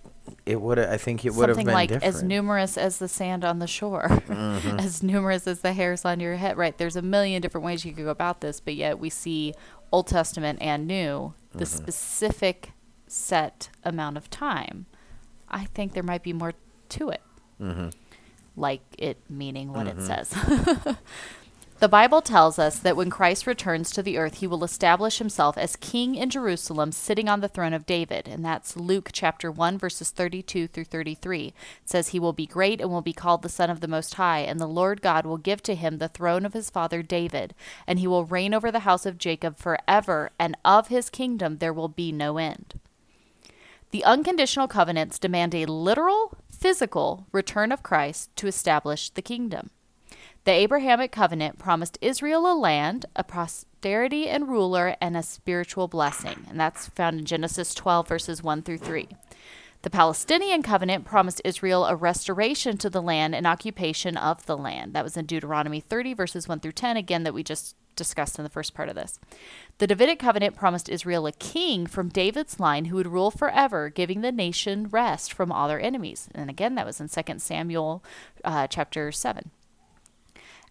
it 0.46 0.60
would. 0.62 0.80
I 0.80 0.98
think 0.98 1.26
it 1.26 1.34
would 1.34 1.50
have 1.50 1.58
been 1.58 1.68
like 1.68 1.90
different. 1.90 2.04
Mm-hmm. 2.16 2.18
as 2.18 2.24
numerous 2.24 2.78
as 2.78 2.98
the 3.00 3.08
sand 3.08 3.44
on 3.46 3.60
the 3.60 3.68
shore, 3.68 4.22
as 4.30 5.04
numerous 5.04 5.48
as 5.48 5.62
the 5.62 5.74
hairs 5.74 6.06
on 6.06 6.20
your 6.20 6.36
head. 6.36 6.58
Right? 6.58 6.78
There's 6.78 6.96
a 6.96 7.02
million 7.02 7.42
different 7.42 7.66
ways 7.66 7.84
you 7.86 7.94
could 7.94 8.06
go 8.06 8.10
about 8.12 8.42
this, 8.42 8.60
but 8.60 8.76
yet 8.76 9.00
we 9.00 9.10
see 9.10 9.54
Old 9.92 10.08
Testament 10.08 10.60
and 10.62 10.88
New 10.88 11.34
the 11.52 11.66
Mm-hmm. 11.66 11.66
specific 11.84 12.72
set 13.08 13.70
amount 13.84 14.18
of 14.18 14.30
time. 14.30 14.86
I 15.50 15.66
think 15.66 15.94
there 15.94 16.02
might 16.04 16.24
be 16.24 16.34
more 16.34 16.54
to 16.90 17.10
it. 17.10 17.22
hmm 17.58 17.90
like 18.56 18.82
it 19.00 19.18
meaning 19.30 19.74
what 19.74 19.88
Mm-hmm. 19.88 20.00
it 20.12 20.26
says. 20.26 20.96
the 21.80 21.90
Bible 21.90 22.22
tells 22.22 22.58
us 22.58 22.80
that 22.80 22.96
when 22.96 23.10
Christ 23.10 23.46
returns 23.46 23.92
to 23.92 24.02
the 24.02 24.18
earth, 24.18 24.36
he 24.36 24.48
will 24.48 24.64
establish 24.64 25.18
himself 25.18 25.58
as 25.58 25.76
king 25.76 26.16
in 26.16 26.30
Jerusalem, 26.30 26.92
sitting 26.92 27.28
on 27.28 27.42
the 27.42 27.50
throne 27.50 27.74
of 27.74 27.86
David. 27.86 28.28
And 28.28 28.46
that's 28.46 28.78
Luke 28.78 29.10
chapter 29.12 29.52
1, 29.52 29.78
verses 29.78 30.10
32 30.10 30.68
through 30.68 30.86
33. 30.86 31.48
It 31.48 31.54
says, 31.84 32.10
He 32.10 32.20
will 32.20 32.32
be 32.32 32.46
great 32.46 32.80
and 32.80 32.90
will 32.90 33.02
be 33.02 33.12
called 33.12 33.42
the 33.42 33.50
Son 33.50 33.70
of 33.70 33.82
the 33.82 33.88
Most 33.88 34.14
High, 34.14 34.40
and 34.40 34.60
the 34.60 34.68
Lord 34.68 35.02
God 35.02 35.26
will 35.26 35.38
give 35.38 35.62
to 35.64 35.76
him 35.76 35.98
the 35.98 36.08
throne 36.08 36.46
of 36.46 36.54
his 36.54 36.70
father 36.70 37.02
David, 37.02 37.54
and 37.86 38.00
he 38.00 38.08
will 38.08 38.26
reign 38.26 38.54
over 38.54 38.72
the 38.72 38.80
house 38.80 39.06
of 39.06 39.18
Jacob 39.18 39.58
forever, 39.58 40.32
and 40.40 40.58
of 40.64 40.88
his 40.88 41.10
kingdom 41.10 41.58
there 41.58 41.74
will 41.74 41.90
be 41.90 42.12
no 42.12 42.38
end. 42.38 42.80
The 43.92 44.06
unconditional 44.06 44.68
covenants 44.68 45.20
demand 45.20 45.54
a 45.54 45.66
literal, 45.66 46.38
physical 46.50 47.28
return 47.32 47.72
of 47.72 47.84
Christ 47.84 48.36
to 48.38 48.48
establish 48.48 49.10
the 49.10 49.22
kingdom. 49.22 49.70
The 50.46 50.52
Abrahamic 50.52 51.14
covenant 51.14 51.58
promised 51.58 51.98
Israel 52.02 52.52
a 52.52 52.54
land, 52.54 53.06
a 53.16 53.24
posterity 53.24 54.28
and 54.28 54.50
ruler, 54.50 54.98
and 55.00 55.16
a 55.16 55.24
spiritual 55.24 55.88
blessing. 55.88 56.46
And 56.50 56.60
that's 56.60 56.88
found 56.88 57.18
in 57.18 57.26
Genesis 57.26 57.74
12, 57.74 58.10
verses 58.10 58.44
1 58.44 58.64
through 58.64 58.80
3. 58.80 59.08
The 59.84 59.90
Palestinian 59.90 60.62
covenant 60.62 61.06
promised 61.06 61.42
Israel 61.46 61.86
a 61.86 61.96
restoration 61.96 62.78
to 62.80 62.90
the 62.90 63.02
land 63.02 63.34
and 63.34 63.48
occupation 63.48 64.18
of 64.18 64.46
the 64.46 64.58
land. 64.58 64.92
That 64.92 65.06
was 65.06 65.16
in 65.16 65.26
Deuteronomy 65.26 65.80
30, 65.80 66.14
verses 66.14 66.46
1 66.46 66.60
through 66.60 66.74
10, 66.74 66.98
again, 66.98 67.24
that 67.24 67.34
we 67.34 67.42
just 67.42 67.78
discussed 67.96 68.38
in 68.38 68.44
the 68.44 68.50
first 68.50 68.74
part 68.74 68.90
of 68.90 68.96
this. 68.96 69.20
The 69.78 69.88
Davidic 69.88 70.20
covenant 70.20 70.58
promised 70.58 70.90
Israel 70.90 71.26
a 71.26 71.32
king 71.32 71.88
from 71.88 72.10
David's 72.10 72.60
line 72.60 72.86
who 72.86 72.98
would 72.98 73.08
rule 73.08 73.32
forever, 73.32 73.90
giving 73.90 74.20
the 74.20 74.32
nation 74.34 74.90
rest 74.90 75.32
from 75.32 75.54
all 75.54 75.70
their 75.70 75.80
enemies. 75.80 76.28
And 76.36 76.50
again, 76.50 76.76
that 76.76 76.86
was 76.86 77.00
in 77.00 77.08
2 77.08 77.40
Samuel 77.40 78.04
uh, 78.44 78.68
chapter 78.68 79.10
7. 79.10 79.52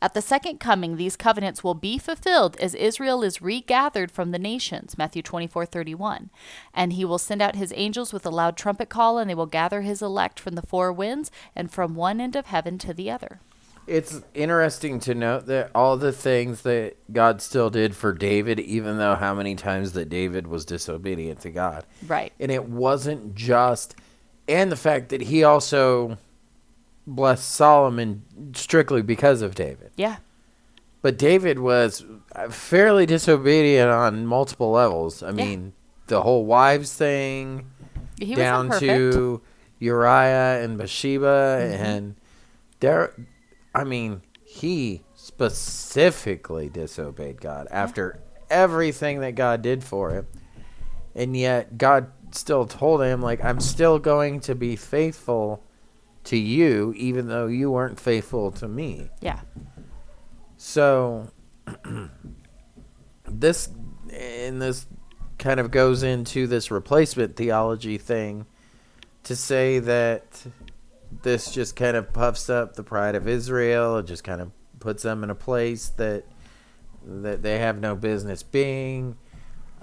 At 0.03 0.15
the 0.15 0.21
second 0.21 0.59
coming, 0.59 0.97
these 0.97 1.17
covenants 1.17 1.63
will 1.63 1.75
be 1.75 1.97
fulfilled 1.97 2.57
as 2.57 2.75
Israel 2.75 3.23
is 3.23 3.41
regathered 3.41 4.11
from 4.11 4.33
the 4.33 4.39
nations. 4.39 4.99
Matthew 4.99 5.23
24 5.23 5.65
31. 5.65 6.29
And 6.75 6.95
he 6.95 7.05
will 7.05 7.19
send 7.19 7.41
out 7.41 7.55
his 7.55 7.73
angels 7.77 8.13
with 8.13 8.27
a 8.27 8.31
loud 8.31 8.57
trumpet 8.57 8.89
call, 8.89 9.17
and 9.17 9.31
they 9.31 9.35
will 9.37 9.47
gather 9.47 9.83
his 9.83 10.03
elect 10.03 10.41
from 10.41 10.57
the 10.57 10.63
four 10.63 10.93
winds 10.93 11.31
and 11.55 11.71
from 11.71 11.95
one 11.95 12.21
end 12.21 12.35
of 12.35 12.47
heaven 12.47 12.79
to 12.79 12.93
the 12.93 13.13
other. 13.13 13.39
It's 13.87 14.23
interesting 14.35 14.99
to 15.01 15.15
note 15.15 15.47
that 15.47 15.71
all 15.73 15.97
the 15.97 16.13
things 16.13 16.63
that 16.63 16.97
God 17.13 17.41
still 17.41 17.71
did 17.71 17.95
for 17.95 18.13
David, 18.13 18.59
even 18.59 18.99
though 18.99 19.15
how 19.15 19.35
many 19.35 19.55
times 19.55 19.93
that 19.93 20.09
David 20.09 20.49
was 20.49 20.65
disobedient 20.65 21.41
to 21.43 21.51
God. 21.51 21.87
Right. 22.09 22.33
And 22.41 22.51
it 22.51 22.65
wasn't 22.65 23.37
just, 23.37 23.95
and 24.49 24.73
the 24.73 24.77
fact 24.77 25.11
that 25.11 25.23
he 25.23 25.45
also 25.45 26.19
blessed 27.07 27.49
Solomon 27.51 28.23
strictly 28.55 29.03
because 29.03 29.43
of 29.43 29.55
David. 29.55 29.91
Yeah. 29.97 30.17
But 31.01 31.19
David 31.19 31.59
was 31.59 32.05
fairly 32.51 33.07
disobedient 33.07 33.91
on 33.91 34.25
multiple 34.27 34.71
levels. 34.71 35.23
I 35.23 35.33
mean, 35.33 35.73
the 36.07 36.23
whole 36.23 36.45
wives 36.47 36.95
thing, 36.95 37.67
He 38.21 38.35
down 38.37 38.71
to 38.79 39.41
Uriah 39.81 40.63
and 40.63 40.79
Bathsheba, 40.79 41.59
Mm-hmm. 41.61 41.85
and 41.85 42.15
there. 42.81 43.15
I 43.75 43.83
mean, 43.85 44.23
he 44.45 45.03
specifically 45.15 46.69
disobeyed 46.69 47.41
God 47.41 47.67
after 47.71 48.21
everything 48.51 49.21
that 49.21 49.35
God 49.35 49.63
did 49.63 49.83
for 49.83 50.11
him, 50.11 50.27
and 51.15 51.37
yet 51.37 51.79
God 51.79 52.13
still 52.31 52.67
told 52.67 53.03
him, 53.03 53.21
like, 53.23 53.43
I'm 53.45 53.61
still 53.61 53.99
going 53.99 54.41
to 54.41 54.55
be 54.55 54.77
faithful 54.77 55.65
to 56.25 56.37
you, 56.37 56.93
even 56.97 57.29
though 57.29 57.47
you 57.47 57.71
weren't 57.71 57.99
faithful 57.99 58.51
to 58.53 58.69
me. 58.69 59.11
Yeah. 59.21 59.41
So 60.57 61.31
this 63.25 63.69
and 64.13 64.61
this 64.61 64.87
kind 65.39 65.59
of 65.59 65.71
goes 65.71 66.03
into 66.03 66.47
this 66.47 66.71
replacement 66.71 67.37
theology 67.37 67.99
thing 67.99 68.47
to 69.25 69.35
say 69.35 69.79
that 69.81 70.47
this 71.23 71.51
just 71.51 71.77
kind 71.77 71.97
of 71.97 72.13
puffs 72.13 72.49
up 72.49 72.75
the 72.75 72.83
pride 72.83 73.15
of 73.15 73.29
Israel, 73.29 73.99
it 73.99 74.07
just 74.07 74.25
kind 74.25 74.41
of 74.41 74.51
puts 74.79 75.03
them 75.03 75.23
in 75.25 75.31
a 75.31 75.35
place 75.35 75.89
that 75.91 76.25
that 77.05 77.43
they 77.43 77.59
have 77.59 77.81
no 77.81 77.97
business 77.97 78.43
being. 78.43 79.17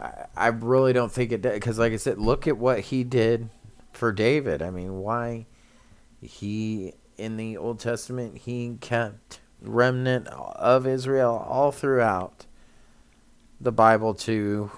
I, 0.01 0.25
I 0.35 0.47
really 0.47 0.93
don't 0.93 1.11
think 1.11 1.31
it 1.31 1.41
does 1.41 1.53
because, 1.53 1.77
like 1.77 1.93
I 1.93 1.97
said, 1.97 2.17
look 2.17 2.47
at 2.47 2.57
what 2.57 2.79
he 2.79 3.03
did 3.03 3.49
for 3.91 4.11
David. 4.11 4.61
I 4.61 4.69
mean, 4.69 4.99
why 4.99 5.45
he 6.21 6.93
in 7.17 7.37
the 7.37 7.57
Old 7.57 7.79
Testament 7.79 8.39
he 8.39 8.77
kept 8.79 9.39
remnant 9.61 10.27
of 10.27 10.87
Israel 10.87 11.45
all 11.47 11.71
throughout 11.71 12.45
the 13.59 13.71
Bible 13.71 14.13
to 14.13 14.71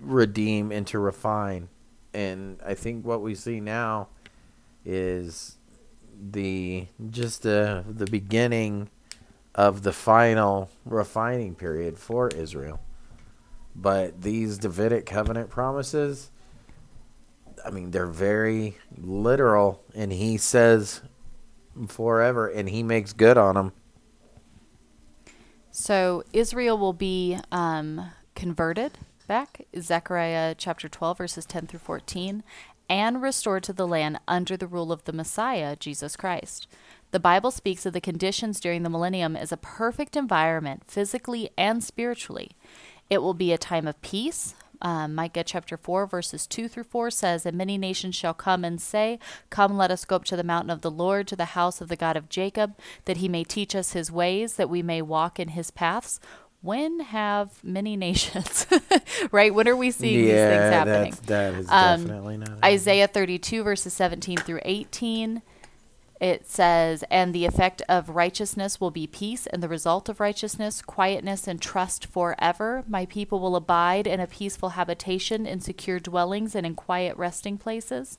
redeem 0.00 0.72
and 0.72 0.86
to 0.86 0.98
refine. 0.98 1.68
And 2.14 2.58
I 2.64 2.74
think 2.74 3.04
what 3.04 3.20
we 3.20 3.34
see 3.34 3.60
now 3.60 4.08
is 4.84 5.56
the 6.20 6.86
just 7.10 7.42
the 7.42 7.84
the 7.88 8.06
beginning 8.06 8.88
of 9.54 9.82
the 9.82 9.92
final 9.92 10.70
refining 10.84 11.54
period 11.54 11.98
for 11.98 12.28
Israel. 12.28 12.80
But 13.74 14.22
these 14.22 14.58
Davidic 14.58 15.06
covenant 15.06 15.50
promises 15.50 16.30
I 17.68 17.70
mean 17.70 17.90
they're 17.90 18.06
very 18.06 18.78
literal 18.96 19.84
and 19.94 20.10
he 20.10 20.38
says 20.38 21.02
forever 21.86 22.48
and 22.48 22.68
he 22.68 22.82
makes 22.82 23.12
good 23.12 23.36
on 23.36 23.54
them. 23.56 23.72
So 25.70 26.24
Israel 26.32 26.78
will 26.78 26.94
be 26.94 27.38
um, 27.52 28.10
converted 28.34 28.92
back, 29.26 29.66
Zechariah 29.78 30.54
chapter 30.56 30.88
12, 30.88 31.18
verses 31.18 31.44
10 31.44 31.66
through 31.66 31.80
14, 31.80 32.42
and 32.88 33.20
restored 33.20 33.62
to 33.64 33.74
the 33.74 33.86
land 33.86 34.18
under 34.26 34.56
the 34.56 34.66
rule 34.66 34.90
of 34.90 35.04
the 35.04 35.12
Messiah, 35.12 35.76
Jesus 35.76 36.16
Christ. 36.16 36.66
The 37.10 37.20
Bible 37.20 37.50
speaks 37.50 37.84
of 37.84 37.92
the 37.92 38.00
conditions 38.00 38.60
during 38.60 38.82
the 38.82 38.90
millennium 38.90 39.36
as 39.36 39.52
a 39.52 39.58
perfect 39.58 40.16
environment, 40.16 40.84
physically 40.86 41.50
and 41.58 41.84
spiritually. 41.84 42.52
It 43.10 43.22
will 43.22 43.34
be 43.34 43.52
a 43.52 43.58
time 43.58 43.86
of 43.86 44.00
peace. 44.00 44.54
Um, 44.80 45.14
Micah 45.14 45.44
chapter 45.44 45.76
4, 45.76 46.06
verses 46.06 46.46
2 46.46 46.68
through 46.68 46.84
4 46.84 47.10
says, 47.10 47.44
And 47.46 47.56
many 47.58 47.76
nations 47.78 48.14
shall 48.14 48.34
come 48.34 48.64
and 48.64 48.80
say, 48.80 49.18
Come, 49.50 49.76
let 49.76 49.90
us 49.90 50.04
go 50.04 50.16
up 50.16 50.24
to 50.26 50.36
the 50.36 50.44
mountain 50.44 50.70
of 50.70 50.82
the 50.82 50.90
Lord, 50.90 51.26
to 51.28 51.36
the 51.36 51.46
house 51.46 51.80
of 51.80 51.88
the 51.88 51.96
God 51.96 52.16
of 52.16 52.28
Jacob, 52.28 52.76
that 53.06 53.18
he 53.18 53.28
may 53.28 53.44
teach 53.44 53.74
us 53.74 53.92
his 53.92 54.12
ways, 54.12 54.54
that 54.56 54.70
we 54.70 54.82
may 54.82 55.02
walk 55.02 55.40
in 55.40 55.48
his 55.48 55.70
paths. 55.70 56.20
When 56.60 57.00
have 57.00 57.62
many 57.62 57.96
nations, 58.08 58.66
right? 59.30 59.54
When 59.54 59.68
are 59.68 59.76
we 59.76 59.90
seeing 59.90 60.22
these 60.22 60.34
things 60.34 60.72
happening? 60.72 61.10
That's, 61.12 61.26
that 61.26 61.54
is 61.54 61.68
Um, 61.70 62.00
definitely 62.02 62.36
not. 62.38 62.64
Isaiah 62.64 63.06
32, 63.06 63.62
verses 63.62 63.92
17 63.94 64.38
through 64.38 64.60
18. 64.64 65.42
It 66.20 66.48
says, 66.48 67.04
And 67.10 67.34
the 67.34 67.44
effect 67.44 67.82
of 67.88 68.10
righteousness 68.10 68.80
will 68.80 68.90
be 68.90 69.06
peace, 69.06 69.46
and 69.46 69.62
the 69.62 69.68
result 69.68 70.08
of 70.08 70.20
righteousness, 70.20 70.82
quietness 70.82 71.46
and 71.46 71.60
trust 71.60 72.06
forever. 72.06 72.84
My 72.88 73.06
people 73.06 73.38
will 73.38 73.54
abide 73.54 74.06
in 74.06 74.18
a 74.18 74.26
peaceful 74.26 74.70
habitation, 74.70 75.46
in 75.46 75.60
secure 75.60 76.00
dwellings, 76.00 76.54
and 76.54 76.66
in 76.66 76.74
quiet 76.74 77.16
resting 77.16 77.56
places. 77.56 78.18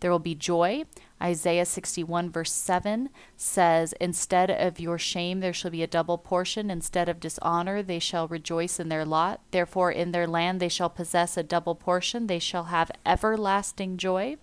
There 0.00 0.10
will 0.10 0.20
be 0.20 0.34
joy. 0.34 0.84
Isaiah 1.20 1.66
61, 1.66 2.30
verse 2.30 2.52
7 2.52 3.08
says, 3.36 3.92
Instead 4.00 4.50
of 4.50 4.78
your 4.78 4.98
shame, 4.98 5.40
there 5.40 5.52
shall 5.52 5.72
be 5.72 5.82
a 5.82 5.88
double 5.88 6.18
portion. 6.18 6.70
Instead 6.70 7.08
of 7.08 7.18
dishonor, 7.18 7.82
they 7.82 7.98
shall 7.98 8.28
rejoice 8.28 8.78
in 8.78 8.88
their 8.88 9.04
lot. 9.04 9.40
Therefore, 9.50 9.90
in 9.90 10.12
their 10.12 10.28
land, 10.28 10.60
they 10.60 10.68
shall 10.68 10.88
possess 10.88 11.36
a 11.36 11.42
double 11.42 11.74
portion. 11.74 12.28
They 12.28 12.38
shall 12.38 12.64
have 12.64 12.92
everlasting 13.04 13.96
joy. 13.96 14.36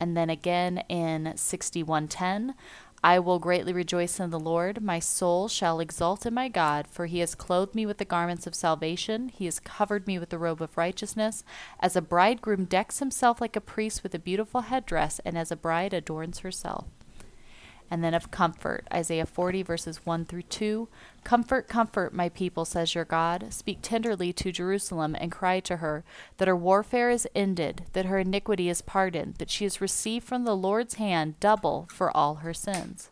And 0.00 0.16
then 0.16 0.30
again 0.30 0.84
in 0.88 1.32
61:10, 1.36 2.54
I 3.02 3.20
will 3.20 3.38
greatly 3.38 3.72
rejoice 3.72 4.18
in 4.18 4.30
the 4.30 4.40
Lord. 4.40 4.82
My 4.82 4.98
soul 4.98 5.46
shall 5.46 5.78
exult 5.78 6.26
in 6.26 6.34
my 6.34 6.48
God, 6.48 6.88
for 6.88 7.06
he 7.06 7.20
has 7.20 7.36
clothed 7.36 7.74
me 7.74 7.86
with 7.86 7.98
the 7.98 8.04
garments 8.04 8.46
of 8.46 8.56
salvation. 8.56 9.28
He 9.28 9.44
has 9.44 9.60
covered 9.60 10.06
me 10.08 10.18
with 10.18 10.30
the 10.30 10.38
robe 10.38 10.60
of 10.60 10.76
righteousness. 10.76 11.44
As 11.78 11.94
a 11.94 12.02
bridegroom 12.02 12.64
decks 12.64 12.98
himself 12.98 13.40
like 13.40 13.54
a 13.54 13.60
priest 13.60 14.02
with 14.02 14.14
a 14.14 14.18
beautiful 14.18 14.62
headdress, 14.62 15.20
and 15.24 15.38
as 15.38 15.52
a 15.52 15.56
bride 15.56 15.94
adorns 15.94 16.40
herself. 16.40 16.86
And 17.90 18.04
then 18.04 18.14
of 18.14 18.30
comfort, 18.30 18.86
Isaiah 18.92 19.26
40, 19.26 19.62
verses 19.62 20.04
1 20.04 20.26
through 20.26 20.42
2. 20.42 20.88
Comfort, 21.24 21.68
comfort, 21.68 22.12
my 22.12 22.28
people, 22.28 22.64
says 22.64 22.94
your 22.94 23.04
God. 23.04 23.46
Speak 23.50 23.78
tenderly 23.82 24.32
to 24.34 24.52
Jerusalem 24.52 25.16
and 25.18 25.32
cry 25.32 25.60
to 25.60 25.76
her 25.76 26.04
that 26.36 26.48
her 26.48 26.56
warfare 26.56 27.10
is 27.10 27.26
ended, 27.34 27.84
that 27.92 28.06
her 28.06 28.18
iniquity 28.18 28.68
is 28.68 28.82
pardoned, 28.82 29.36
that 29.36 29.50
she 29.50 29.64
has 29.64 29.80
received 29.80 30.26
from 30.26 30.44
the 30.44 30.56
Lord's 30.56 30.94
hand 30.94 31.40
double 31.40 31.88
for 31.90 32.14
all 32.16 32.36
her 32.36 32.54
sins. 32.54 33.10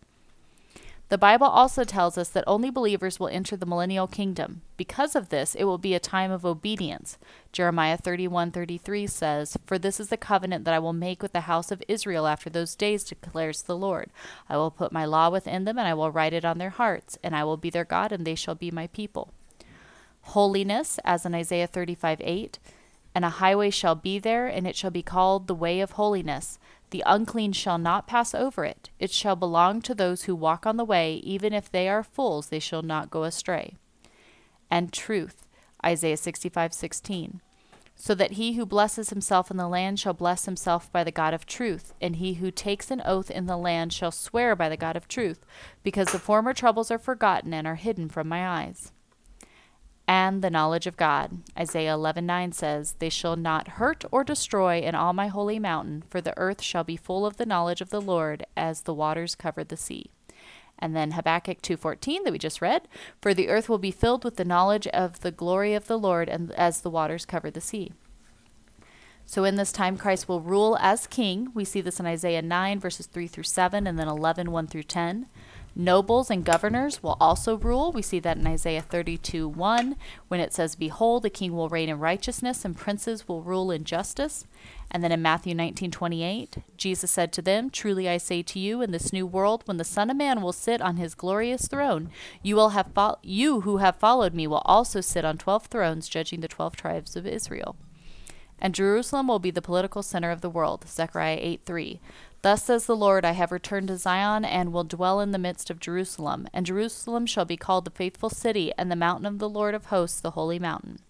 The 1.09 1.19
Bible 1.19 1.47
also 1.47 1.85
tells 1.85 2.19
us 2.19 2.29
that 2.31 2.43
only 2.49 2.69
believers 2.69 3.21
will 3.21 3.29
enter 3.29 3.57
the 3.57 3.65
millennial 3.65 4.09
kingdom. 4.09 4.63
Because 4.77 5.15
of 5.15 5.29
this, 5.29 5.55
it 5.55 5.63
will 5.63 5.79
be 5.79 5.95
a 5.95 6.01
time 6.01 6.33
of 6.33 6.45
obedience. 6.45 7.17
Jeremiah 7.53 7.97
31:33 7.97 9.07
says, 9.07 9.57
"For 9.65 9.79
this 9.79 10.01
is 10.01 10.09
the 10.09 10.17
covenant 10.17 10.65
that 10.65 10.75
I 10.75 10.81
will 10.81 10.93
make 10.93 11.23
with 11.23 11.33
the 11.33 11.43
house 11.43 11.71
of 11.71 11.83
Israel 11.87 12.27
after 12.27 12.51
those 12.51 12.75
days 12.75 13.05
declares 13.05 13.63
the 13.63 13.77
Lord. 13.77 14.11
I 14.49 14.57
will 14.57 14.73
put 14.73 14.91
my 14.91 15.05
law 15.05 15.31
within 15.31 15.65
them 15.65 15.79
and 15.79 15.87
I 15.87 15.95
will 15.95 16.11
write 16.11 16.33
it 16.33 16.45
on 16.45 16.59
their 16.59 16.71
hearts, 16.71 17.17
and 17.23 17.37
I 17.37 17.45
will 17.45 17.57
be 17.57 17.71
their 17.71 17.85
God 17.85 18.11
and 18.11 18.27
they 18.27 18.35
shall 18.35 18.57
be 18.57 18.73
my 18.73 18.89
people." 18.89 19.29
Holiness, 20.23 20.99
as 21.05 21.25
in 21.25 21.37
Isaiah 21.37 21.69
35:8, 21.69 22.59
and 23.15 23.25
a 23.25 23.31
highway 23.31 23.71
shall 23.71 23.95
be 23.95 24.19
there, 24.19 24.49
and 24.49 24.67
it 24.67 24.75
shall 24.75 24.91
be 24.91 25.03
called 25.03 25.47
the 25.47 25.55
way 25.55 25.81
of 25.81 25.93
holiness. 25.93 26.59
The 26.91 27.03
unclean 27.07 27.53
shall 27.53 27.79
not 27.79 28.07
pass 28.07 28.35
over 28.35 28.65
it. 28.65 28.91
It 28.99 29.11
shall 29.11 29.37
belong 29.37 29.83
to 29.83 29.95
those 29.95 30.25
who 30.25 30.35
walk 30.35 30.67
on 30.67 30.77
the 30.77 30.85
way, 30.85 31.17
even 31.17 31.53
if 31.53 31.71
they 31.71 31.89
are 31.89 32.03
fools, 32.03 32.49
they 32.49 32.61
shall 32.61 32.83
not 32.83 33.11
go 33.11 33.25
astray. 33.25 33.77
And 34.71 34.93
truth, 34.93 35.47
Isaiah 35.85 36.17
65:16. 36.17 37.41
So 37.99 38.15
that 38.15 38.33
he 38.33 38.53
who 38.53 38.67
blesses 38.67 39.11
himself 39.11 39.51
in 39.51 39.57
the 39.57 39.69
land 39.69 39.99
shall 39.99 40.13
bless 40.13 40.45
himself 40.45 40.93
by 40.93 41.03
the 41.03 41.11
God 41.11 41.33
of 41.33 41.47
truth, 41.47 41.95
and 42.01 42.17
he 42.17 42.35
who 42.35 42.51
takes 42.51 42.91
an 42.91 43.03
oath 43.05 43.31
in 43.31 43.47
the 43.47 43.57
land 43.57 43.93
shall 43.93 44.11
swear 44.11 44.55
by 44.55 44.69
the 44.69 44.77
God 44.77 44.97
of 44.97 45.09
truth, 45.09 45.47
because 45.83 46.13
the 46.13 46.19
former 46.19 46.53
troubles 46.53 46.91
are 46.91 46.99
forgotten 46.99 47.55
and 47.55 47.67
are 47.67 47.77
hidden 47.77 48.09
from 48.09 48.29
my 48.29 48.47
eyes 48.47 48.93
and 50.09 50.43
the 50.43 50.51
knowledge 50.51 50.87
of 50.87 50.97
God. 50.97 51.39
Isaiah 51.59 51.95
11:9 51.95 52.53
says, 52.53 52.95
"They 52.99 53.09
shall 53.09 53.37
not 53.37 53.69
hurt 53.69 54.05
or 54.13 54.25
destroy 54.25 54.81
in 54.81 54.95
all 54.95 55.13
my 55.13 55.29
holy 55.29 55.59
mountain, 55.59 56.03
for 56.09 56.21
the 56.21 56.37
earth 56.37 56.63
shall 56.63 56.85
be 56.85 56.97
full 56.97 57.27
of 57.27 57.37
the 57.37 57.47
knowledge 57.47 57.81
of 57.81 57.91
the 57.91 58.01
Lord 58.01 58.47
as 58.57 58.83
the 58.83 58.95
waters 58.95 59.35
cover 59.35 59.65
the 59.65 59.77
sea." 59.77 60.11
And 60.79 60.95
then 60.95 61.13
Habakkuk 61.13 61.63
2:14 61.63 62.23
that 62.25 62.33
we 62.33 62.39
just 62.39 62.61
read, 62.61 62.87
"For 63.21 63.35
the 63.35 63.49
earth 63.49 63.69
will 63.69 63.79
be 63.79 63.91
filled 63.91 64.25
with 64.25 64.37
the 64.37 64.45
knowledge 64.45 64.87
of 64.89 65.21
the 65.21 65.33
glory 65.33 65.75
of 65.75 65.87
the 65.87 65.99
Lord 65.99 66.29
and 66.29 66.53
as 66.53 66.83
the 66.83 66.91
waters 66.91 67.25
cover 67.25 67.51
the 67.51 67.61
sea." 67.61 67.93
So 69.25 69.43
in 69.43 69.57
this 69.57 69.73
time 69.73 69.97
Christ 69.97 70.29
will 70.29 70.41
rule 70.41 70.79
as 70.81 71.09
king. 71.09 71.51
We 71.53 71.65
see 71.65 71.81
this 71.81 71.99
in 71.99 72.07
Isaiah 72.07 72.43
9 72.43 72.79
verses 72.79 73.07
3 73.07 73.27
through 73.27 73.45
7 73.45 73.87
and 73.87 73.99
then 73.99 74.07
11 74.07 74.53
1 74.53 74.69
through 74.69 74.85
10. 74.85 75.27
Nobles 75.79 76.31
and 76.31 76.43
governors 76.43 77.03
will 77.03 77.19
also 77.21 77.59
rule. 77.59 77.93
We 77.93 78.01
see 78.01 78.19
that 78.21 78.39
in 78.39 78.47
Isaiah 78.47 78.81
32 78.81 79.47
1, 79.47 79.97
when 80.29 80.41
it 80.41 80.55
says, 80.55 80.75
Behold, 80.75 81.27
a 81.27 81.31
king 81.31 81.53
will 81.53 81.69
reign 81.69 81.91
in 81.91 81.99
righteousness, 81.99 82.65
and 82.65 82.75
princes 82.75 83.29
will 83.29 83.43
rule 83.43 83.71
in 83.71 83.85
justice. 83.85 84.47
And 84.91 85.05
then 85.05 85.13
in 85.13 85.21
Matthew 85.21 85.55
19 85.55 85.91
28, 85.91 86.57
Jesus 86.79 87.11
said 87.11 87.31
to 87.35 87.43
them, 87.43 87.69
Truly 87.69 88.09
I 88.09 88.17
say 88.17 88.43
to 88.45 88.59
you, 88.59 88.81
in 88.81 88.91
this 88.91 89.13
new 89.13 89.27
world, 89.27 89.65
when 89.67 89.77
the 89.77 89.85
Son 89.85 90.09
of 90.09 90.17
Man 90.17 90.41
will 90.41 90.55
sit 90.55 90.81
on 90.81 90.97
his 90.97 91.15
glorious 91.15 91.69
throne, 91.69 92.09
you 92.43 92.57
will 92.57 92.71
have 92.71 92.93
fo- 92.95 93.19
you 93.23 93.61
who 93.61 93.77
have 93.77 93.97
followed 93.97 94.33
me 94.33 94.47
will 94.47 94.63
also 94.65 95.03
sit 95.03 95.27
on 95.27 95.37
twelve 95.37 95.67
thrones, 95.67 96.09
judging 96.09 96.41
the 96.41 96.49
twelve 96.49 96.75
tribes 96.75 97.17
of 97.17 97.27
Israel. 97.27 97.77
And 98.59 98.75
Jerusalem 98.75 99.29
will 99.29 99.39
be 99.39 99.51
the 99.51 99.63
political 99.63 100.03
center 100.03 100.31
of 100.31 100.41
the 100.41 100.51
world. 100.51 100.87
Zechariah 100.89 101.39
8 101.41 101.61
3. 101.65 102.01
Thus 102.47 102.63
says 102.63 102.87
the 102.87 102.95
Lord, 102.95 103.25
I 103.25 103.33
have 103.33 103.51
returned 103.51 103.89
to 103.89 103.97
Zion 103.97 104.45
and 104.45 104.73
will 104.73 104.85
dwell 104.85 105.19
in 105.19 105.33
the 105.33 105.37
midst 105.37 105.69
of 105.69 105.81
Jerusalem. 105.81 106.47
And 106.53 106.65
Jerusalem 106.65 107.27
shall 107.27 107.45
be 107.45 107.57
called 107.57 107.85
the 107.85 107.91
faithful 107.91 108.31
city, 108.31 108.73
and 108.79 108.89
the 108.89 108.95
mountain 108.95 109.27
of 109.27 109.41
the 109.41 109.49
Lord 109.49 109.75
of 109.75 109.87
hosts, 109.87 110.21
the 110.21 110.31
holy 110.31 110.61
mountain. 110.61 111.01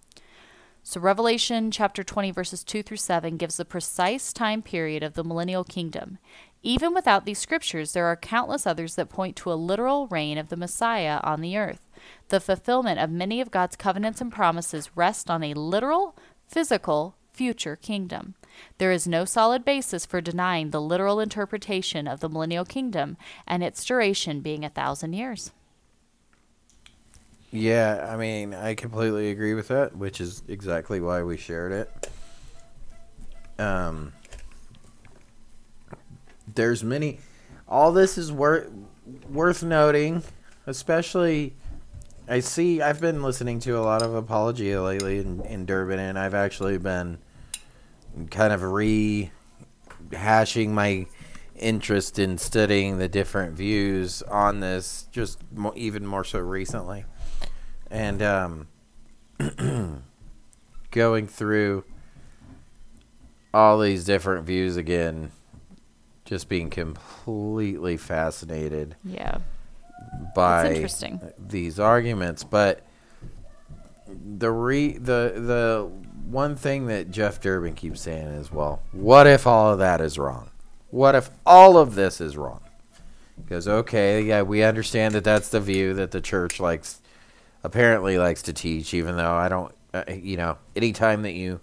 So, 0.83 0.99
Revelation 0.99 1.71
chapter 1.71 2.03
20, 2.03 2.31
verses 2.31 2.65
2 2.65 2.83
through 2.83 2.97
7 2.97 3.37
gives 3.37 3.59
the 3.59 3.67
precise 3.67 4.33
time 4.33 4.63
period 4.63 5.03
of 5.03 5.13
the 5.13 5.25
millennial 5.25 5.63
kingdom. 5.63 6.17
Even 6.63 6.95
without 6.95 7.27
these 7.27 7.39
scriptures, 7.39 7.93
there 7.93 8.07
are 8.07 8.17
countless 8.17 8.67
others 8.67 8.95
that 8.95 9.11
point 9.11 9.37
to 9.37 9.53
a 9.53 9.61
literal 9.61 10.07
reign 10.07 10.39
of 10.39 10.49
the 10.49 10.57
Messiah 10.57 11.21
on 11.23 11.43
the 11.43 11.59
earth. 11.59 11.87
The 12.31 12.41
fulfillment 12.41 12.99
of 12.99 13.11
many 13.11 13.43
of 13.43 13.51
God's 13.51 13.77
covenants 13.77 14.23
and 14.23 14.33
promises 14.33 14.97
rest 14.97 15.29
on 15.29 15.43
a 15.43 15.53
literal, 15.53 16.17
physical, 16.49 17.15
future 17.37 17.77
kingdom. 17.77 18.35
There 18.79 18.91
is 18.91 19.07
no 19.07 19.27
solid 19.27 19.65
basis 19.65 20.07
for 20.07 20.21
denying 20.21 20.71
the 20.71 20.81
literal 20.81 21.21
interpretation 21.21 22.09
of 22.09 22.21
the 22.21 22.29
millennial 22.29 22.65
kingdom 22.65 23.19
and 23.47 23.63
its 23.63 23.85
duration 23.85 24.41
being 24.41 24.65
a 24.65 24.71
thousand 24.71 25.13
years. 25.13 25.53
Yeah, 27.53 28.09
I 28.11 28.17
mean, 28.17 28.55
I 28.55 28.75
completely 28.75 29.31
agree 29.31 29.55
with 29.55 29.69
that, 29.69 29.97
which 29.97 30.21
is 30.21 30.43
exactly 30.49 31.01
why 31.01 31.23
we 31.23 31.37
shared 31.37 31.73
it. 31.73 32.11
Um, 33.59 34.13
there's 36.55 36.83
many. 36.83 37.21
All 37.69 37.93
this 37.93 38.19
is 38.19 38.33
worth 38.33 38.71
worth 39.31 39.63
noting, 39.63 40.23
especially. 40.67 41.55
I 42.29 42.41
see. 42.41 42.83
I've 42.83 43.01
been 43.01 43.23
listening 43.23 43.61
to 43.61 43.79
a 43.79 43.83
lot 43.83 44.03
of 44.03 44.13
apologia 44.15 44.83
lately 44.83 45.19
in, 45.19 45.41
in 45.43 45.65
Durbin, 45.65 46.01
and 46.01 46.19
I've 46.19 46.35
actually 46.35 46.77
been 46.77 47.19
kind 48.31 48.53
of 48.53 48.61
rehashing 48.63 49.31
my 50.71 51.07
interest 51.57 52.19
in 52.19 52.37
studying 52.39 52.99
the 52.99 53.09
different 53.09 53.55
views 53.55 54.23
on 54.23 54.61
this, 54.61 55.09
just 55.11 55.39
mo- 55.53 55.73
even 55.77 56.07
more 56.07 56.25
so 56.25 56.39
recently 56.39 57.05
and 57.91 58.21
um, 58.23 58.69
going 60.91 61.27
through 61.27 61.85
all 63.55 63.79
these 63.79 64.05
different 64.05 64.45
views 64.47 64.77
again, 64.77 65.31
just 66.25 66.49
being 66.49 66.69
completely 66.69 67.97
fascinated 67.97 68.97
Yeah. 69.05 69.39
by 70.35 70.73
interesting. 70.73 71.21
these 71.39 71.79
arguments. 71.79 72.45
But 72.45 72.83
the 74.09 74.51
re 74.51 74.93
the 74.99 75.33
the 75.37 75.91
one 76.31 76.57
thing 76.57 76.87
that 76.87 77.11
Jeff 77.11 77.41
Durbin 77.41 77.75
keeps 77.75 78.01
saying 78.03 78.27
is, 78.29 78.51
well, 78.53 78.81
what 78.93 79.27
if 79.27 79.47
all 79.47 79.73
of 79.73 79.79
that 79.79 80.01
is 80.01 80.19
wrong? 80.19 80.51
What 80.91 81.15
if 81.15 81.31
all 81.45 81.77
of 81.79 81.95
this 81.95 82.21
is 82.21 82.37
wrong? 82.37 82.61
Because 83.43 83.69
okay, 83.69 84.23
yeah, 84.23 84.43
we 84.43 84.63
understand 84.63 85.15
that 85.15 85.25
that's 85.25 85.49
the 85.51 85.61
view 85.61 85.95
that 85.95 86.11
the 86.11 86.21
church 86.21 86.59
likes 86.59 87.01
apparently 87.63 88.19
likes 88.19 88.43
to 88.43 88.53
teach, 88.53 88.95
even 88.95 89.17
though 89.17 89.35
I 89.35 89.49
don't. 89.49 89.73
Uh, 89.93 90.05
you 90.09 90.37
know, 90.37 90.57
anytime 90.75 91.23
that 91.23 91.33
you 91.33 91.61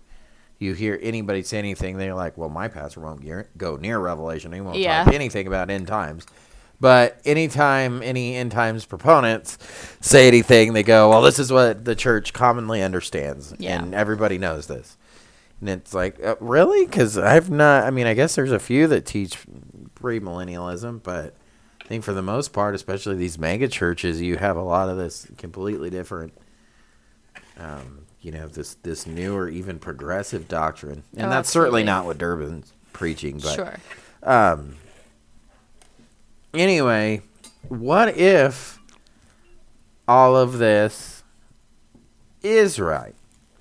you 0.59 0.73
hear 0.73 0.99
anybody 1.01 1.43
say 1.43 1.57
anything, 1.57 1.97
they're 1.97 2.13
like, 2.13 2.37
"Well, 2.37 2.49
my 2.49 2.67
pastor 2.67 2.99
won't 3.01 3.25
go 3.57 3.75
near 3.75 3.99
Revelation. 3.99 4.53
He 4.53 4.61
won't 4.61 4.77
Yeah. 4.77 5.03
talk 5.03 5.13
anything 5.13 5.47
about 5.47 5.69
end 5.69 5.87
times." 5.87 6.25
But 6.83 7.17
anytime 7.23 8.03
any 8.03 8.35
end 8.35 8.51
times 8.51 8.83
proponents 8.83 9.57
say 10.01 10.27
anything, 10.27 10.73
they 10.73 10.83
go, 10.83 11.07
"Well, 11.11 11.21
this 11.21 11.39
is 11.39 11.49
what 11.49 11.85
the 11.85 11.95
church 11.95 12.33
commonly 12.33 12.83
understands, 12.83 13.53
Yeah. 13.57 13.81
and 13.81 13.95
everybody 13.95 14.37
knows 14.37 14.67
this." 14.67 14.97
And 15.61 15.69
it's 15.69 15.93
like, 15.93 16.21
uh, 16.21 16.35
really? 16.41 16.85
Because 16.85 17.17
I've 17.17 17.49
not. 17.49 17.85
I 17.85 17.89
mean, 17.89 18.05
I 18.05 18.13
guess 18.13 18.35
there's 18.35 18.51
a 18.51 18.59
few 18.59 18.87
that 18.87 19.05
teach 19.05 19.37
premillennialism, 19.95 21.01
but 21.03 21.33
I 21.81 21.87
think 21.87 22.03
for 22.03 22.11
the 22.11 22.21
most 22.21 22.51
part, 22.51 22.75
especially 22.75 23.15
these 23.15 23.39
mega 23.39 23.69
churches, 23.69 24.21
you 24.21 24.35
have 24.35 24.57
a 24.57 24.61
lot 24.61 24.89
of 24.89 24.97
this 24.97 25.25
completely 25.37 25.89
different. 25.89 26.33
Um, 27.57 27.99
you 28.19 28.31
know, 28.33 28.49
this 28.49 28.75
this 28.83 29.07
newer, 29.07 29.47
even 29.47 29.79
progressive 29.79 30.49
doctrine, 30.49 31.03
and 31.15 31.27
Oh, 31.27 31.29
that's 31.29 31.49
certainly 31.49 31.85
not 31.85 32.05
what 32.05 32.17
Durbin's 32.17 32.73
preaching. 32.91 33.39
But 33.39 33.55
sure. 33.55 33.75
um, 34.23 34.75
anyway, 36.53 37.21
what 37.67 38.17
if 38.17 38.79
all 40.07 40.35
of 40.35 40.57
this 40.57 41.23
is 42.41 42.79
right? 42.79 43.15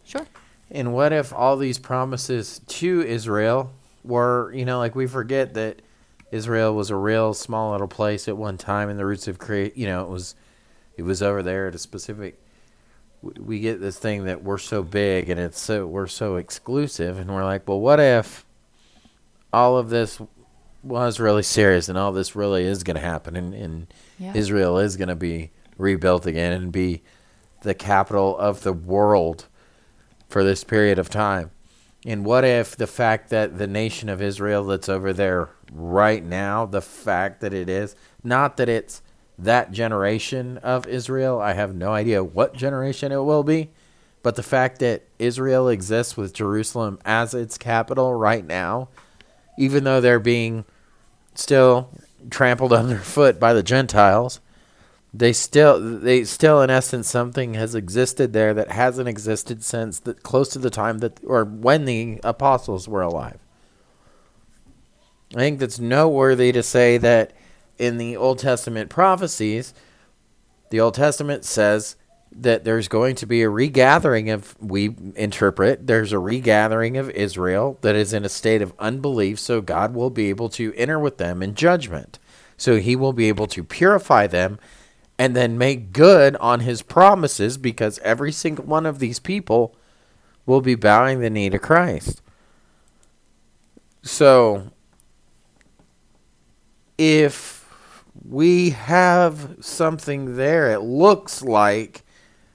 Sure. 0.04 0.26
And 0.70 0.92
what 0.92 1.12
if 1.12 1.32
all 1.32 1.56
these 1.56 1.78
promises 1.78 2.60
to 2.66 3.02
Israel 3.02 3.72
were, 4.04 4.52
you 4.52 4.64
know, 4.64 4.78
like 4.78 4.94
we 4.94 5.06
forget 5.06 5.54
that 5.54 5.82
Israel 6.30 6.74
was 6.74 6.90
a 6.90 6.96
real 6.96 7.34
small 7.34 7.72
little 7.72 7.88
place 7.88 8.26
at 8.26 8.36
one 8.36 8.56
time, 8.56 8.88
and 8.88 8.98
the 8.98 9.04
roots 9.04 9.28
of 9.28 9.38
create, 9.38 9.76
you 9.76 9.86
know, 9.86 10.02
it 10.02 10.08
was, 10.08 10.34
it 10.96 11.02
was 11.02 11.22
over 11.22 11.42
there 11.42 11.68
at 11.68 11.74
a 11.74 11.78
specific. 11.78 12.40
We 13.20 13.60
get 13.60 13.80
this 13.80 13.98
thing 13.98 14.24
that 14.24 14.42
we're 14.42 14.58
so 14.58 14.82
big 14.82 15.28
and 15.30 15.38
it's 15.38 15.60
so 15.60 15.86
we're 15.86 16.08
so 16.08 16.36
exclusive, 16.36 17.18
and 17.18 17.32
we're 17.32 17.44
like, 17.44 17.68
well, 17.68 17.78
what 17.78 18.00
if 18.00 18.44
all 19.52 19.76
of 19.76 19.90
this 19.90 20.20
was 20.82 21.20
really 21.20 21.42
serious, 21.42 21.88
and 21.88 21.96
all 21.96 22.12
this 22.12 22.34
really 22.34 22.64
is 22.64 22.82
going 22.82 22.96
to 22.96 23.00
happen, 23.00 23.36
and, 23.36 23.54
and 23.54 23.86
Yeah. 24.18 24.32
Israel 24.34 24.78
is 24.78 24.96
going 24.96 25.08
to 25.08 25.16
be 25.16 25.50
rebuilt 25.78 26.26
again 26.26 26.52
and 26.52 26.72
be 26.72 27.02
the 27.62 27.74
capital 27.74 28.36
of 28.38 28.62
the 28.62 28.72
world 28.72 29.46
for 30.28 30.42
this 30.44 30.64
period 30.64 30.98
of 30.98 31.08
time. 31.08 31.50
And 32.04 32.24
what 32.24 32.44
if 32.44 32.76
the 32.76 32.86
fact 32.88 33.30
that 33.30 33.58
the 33.58 33.66
nation 33.68 34.08
of 34.08 34.20
Israel 34.20 34.64
that's 34.64 34.88
over 34.88 35.12
there 35.12 35.50
right 35.72 36.24
now, 36.24 36.66
the 36.66 36.82
fact 36.82 37.40
that 37.40 37.54
it 37.54 37.68
is, 37.68 37.94
not 38.24 38.56
that 38.56 38.68
it's 38.68 39.02
that 39.38 39.70
generation 39.70 40.58
of 40.58 40.86
Israel, 40.86 41.40
I 41.40 41.52
have 41.52 41.74
no 41.74 41.92
idea 41.92 42.24
what 42.24 42.54
generation 42.54 43.12
it 43.12 43.22
will 43.22 43.44
be, 43.44 43.70
but 44.22 44.34
the 44.36 44.42
fact 44.42 44.80
that 44.80 45.02
Israel 45.18 45.68
exists 45.68 46.16
with 46.16 46.34
Jerusalem 46.34 46.98
as 47.04 47.34
its 47.34 47.56
capital 47.56 48.14
right 48.14 48.44
now, 48.44 48.88
even 49.58 49.84
though 49.84 50.00
they're 50.00 50.18
being 50.18 50.64
still 51.34 51.90
trampled 52.30 52.72
underfoot 52.72 53.38
by 53.40 53.52
the 53.52 53.62
Gentiles, 53.62 54.40
they 55.14 55.32
still 55.32 55.78
they 55.98 56.24
still 56.24 56.62
in 56.62 56.70
essence 56.70 57.08
something 57.08 57.54
has 57.54 57.74
existed 57.74 58.32
there 58.32 58.54
that 58.54 58.70
hasn't 58.70 59.08
existed 59.08 59.62
since 59.62 60.00
the, 60.00 60.14
close 60.14 60.48
to 60.50 60.58
the 60.58 60.70
time 60.70 60.98
that 60.98 61.20
or 61.24 61.44
when 61.44 61.84
the 61.84 62.18
apostles 62.24 62.88
were 62.88 63.02
alive. 63.02 63.38
I 65.34 65.38
think 65.38 65.58
that's 65.58 65.78
noteworthy 65.78 66.52
to 66.52 66.62
say 66.62 66.98
that 66.98 67.32
in 67.78 67.98
the 67.98 68.16
Old 68.16 68.38
Testament 68.38 68.90
prophecies, 68.90 69.74
the 70.70 70.80
Old 70.80 70.94
Testament 70.94 71.44
says 71.44 71.96
that 72.36 72.64
there's 72.64 72.88
going 72.88 73.14
to 73.16 73.26
be 73.26 73.42
a 73.42 73.50
regathering 73.50 74.30
of 74.30 74.56
we 74.60 74.94
interpret 75.14 75.86
there's 75.86 76.12
a 76.12 76.18
regathering 76.18 76.96
of 76.96 77.10
Israel 77.10 77.78
that 77.82 77.94
is 77.94 78.12
in 78.12 78.24
a 78.24 78.28
state 78.28 78.62
of 78.62 78.72
unbelief 78.78 79.38
so 79.38 79.60
God 79.60 79.94
will 79.94 80.10
be 80.10 80.30
able 80.30 80.48
to 80.50 80.72
enter 80.74 80.98
with 80.98 81.18
them 81.18 81.42
in 81.42 81.54
judgment. 81.54 82.18
So 82.56 82.76
he 82.76 82.96
will 82.96 83.12
be 83.12 83.28
able 83.28 83.46
to 83.48 83.64
purify 83.64 84.26
them 84.26 84.58
and 85.18 85.36
then 85.36 85.58
make 85.58 85.92
good 85.92 86.36
on 86.36 86.60
his 86.60 86.82
promises 86.82 87.58
because 87.58 87.98
every 88.00 88.32
single 88.32 88.64
one 88.64 88.86
of 88.86 88.98
these 88.98 89.18
people 89.18 89.76
will 90.46 90.60
be 90.60 90.74
bowing 90.74 91.20
the 91.20 91.30
knee 91.30 91.50
to 91.50 91.58
Christ. 91.58 92.22
So 94.02 94.70
if 96.98 97.68
we 98.24 98.70
have 98.70 99.56
something 99.60 100.36
there 100.36 100.70
it 100.70 100.80
looks 100.80 101.42
like 101.42 102.04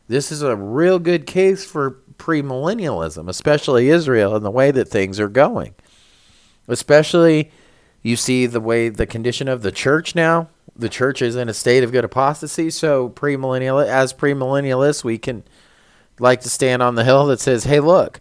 this 0.07 0.31
is 0.31 0.41
a 0.41 0.55
real 0.55 0.99
good 0.99 1.25
case 1.25 1.65
for 1.65 1.99
premillennialism, 2.17 3.29
especially 3.29 3.89
Israel 3.89 4.35
and 4.35 4.45
the 4.45 4.51
way 4.51 4.71
that 4.71 4.87
things 4.87 5.19
are 5.19 5.27
going. 5.27 5.75
Especially, 6.67 7.51
you 8.01 8.15
see 8.15 8.45
the 8.45 8.61
way 8.61 8.89
the 8.89 9.05
condition 9.05 9.47
of 9.47 9.61
the 9.61 9.71
church 9.71 10.15
now. 10.15 10.49
The 10.75 10.89
church 10.89 11.21
is 11.21 11.35
in 11.35 11.49
a 11.49 11.53
state 11.53 11.83
of 11.83 11.91
good 11.91 12.05
apostasy. 12.05 12.69
So, 12.69 13.09
premillennial 13.09 13.85
as 13.85 14.13
premillennialists, 14.13 15.03
we 15.03 15.17
can 15.17 15.43
like 16.19 16.41
to 16.41 16.49
stand 16.49 16.81
on 16.81 16.95
the 16.95 17.03
hill 17.03 17.25
that 17.27 17.39
says, 17.39 17.63
"Hey, 17.63 17.79
look, 17.79 18.19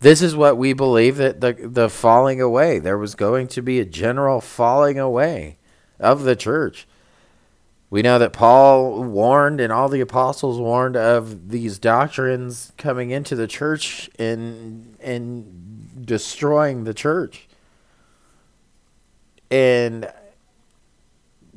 this 0.00 0.22
is 0.22 0.36
what 0.36 0.56
we 0.56 0.72
believe 0.72 1.16
that 1.16 1.40
the 1.40 1.52
the 1.52 1.88
falling 1.88 2.40
away. 2.40 2.78
There 2.78 2.98
was 2.98 3.14
going 3.14 3.48
to 3.48 3.62
be 3.62 3.80
a 3.80 3.84
general 3.84 4.40
falling 4.40 4.98
away 4.98 5.58
of 5.98 6.22
the 6.22 6.36
church." 6.36 6.86
We 7.90 8.02
know 8.02 8.18
that 8.18 8.34
Paul 8.34 9.02
warned 9.02 9.60
and 9.60 9.72
all 9.72 9.88
the 9.88 10.02
apostles 10.02 10.58
warned 10.58 10.96
of 10.96 11.48
these 11.48 11.78
doctrines 11.78 12.72
coming 12.76 13.10
into 13.10 13.34
the 13.34 13.46
church 13.46 14.10
and 14.18 14.96
and 15.00 16.04
destroying 16.04 16.84
the 16.84 16.92
church. 16.92 17.48
And 19.50 20.12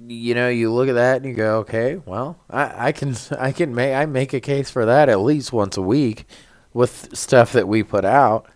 you 0.07 0.33
know, 0.33 0.47
you 0.49 0.71
look 0.71 0.87
at 0.87 0.93
that 0.93 1.17
and 1.17 1.25
you 1.25 1.33
go, 1.33 1.57
okay, 1.59 2.01
well, 2.05 2.39
I, 2.49 2.87
I 2.87 2.91
can 2.93 3.15
I 3.37 3.51
can 3.51 3.75
make 3.75 3.93
I 3.93 4.05
make 4.05 4.33
a 4.33 4.39
case 4.39 4.69
for 4.69 4.85
that 4.85 5.09
at 5.09 5.19
least 5.19 5.51
once 5.51 5.75
a 5.75 5.81
week 5.81 6.25
with 6.73 7.15
stuff 7.15 7.51
that 7.51 7.67
we 7.67 7.83
put 7.83 8.05
out. 8.05 8.47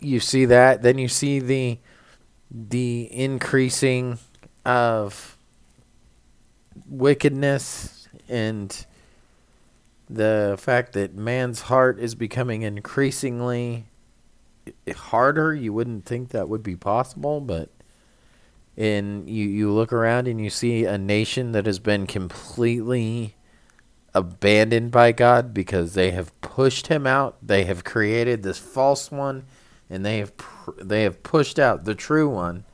You 0.00 0.20
see 0.20 0.44
that, 0.46 0.82
then 0.82 0.96
you 0.96 1.08
see 1.08 1.40
the 1.40 1.78
the 2.50 3.08
increasing 3.12 4.18
of 4.64 5.37
wickedness 6.88 8.08
and 8.28 8.86
the 10.08 10.56
fact 10.58 10.92
that 10.94 11.14
man's 11.14 11.62
heart 11.62 11.98
is 11.98 12.14
becoming 12.14 12.62
increasingly 12.62 13.86
harder. 14.96 15.54
You 15.54 15.72
wouldn't 15.72 16.04
think 16.04 16.30
that 16.30 16.48
would 16.48 16.62
be 16.62 16.76
possible, 16.76 17.40
but 17.40 17.70
and 18.76 19.28
you 19.28 19.46
you 19.48 19.72
look 19.72 19.92
around 19.92 20.28
and 20.28 20.40
you 20.40 20.50
see 20.50 20.84
a 20.84 20.96
nation 20.96 21.52
that 21.52 21.66
has 21.66 21.78
been 21.78 22.06
completely 22.06 23.34
abandoned 24.14 24.90
by 24.90 25.12
God 25.12 25.52
because 25.52 25.94
they 25.94 26.10
have 26.12 26.38
pushed 26.40 26.86
him 26.86 27.06
out. 27.06 27.36
They 27.42 27.64
have 27.64 27.84
created 27.84 28.42
this 28.42 28.58
false 28.58 29.10
one 29.10 29.44
and 29.90 30.04
they 30.04 30.18
have 30.18 30.36
pr- 30.36 30.82
they 30.82 31.02
have 31.02 31.22
pushed 31.22 31.58
out 31.58 31.84
the 31.84 31.94
true 31.94 32.28
one. 32.28 32.64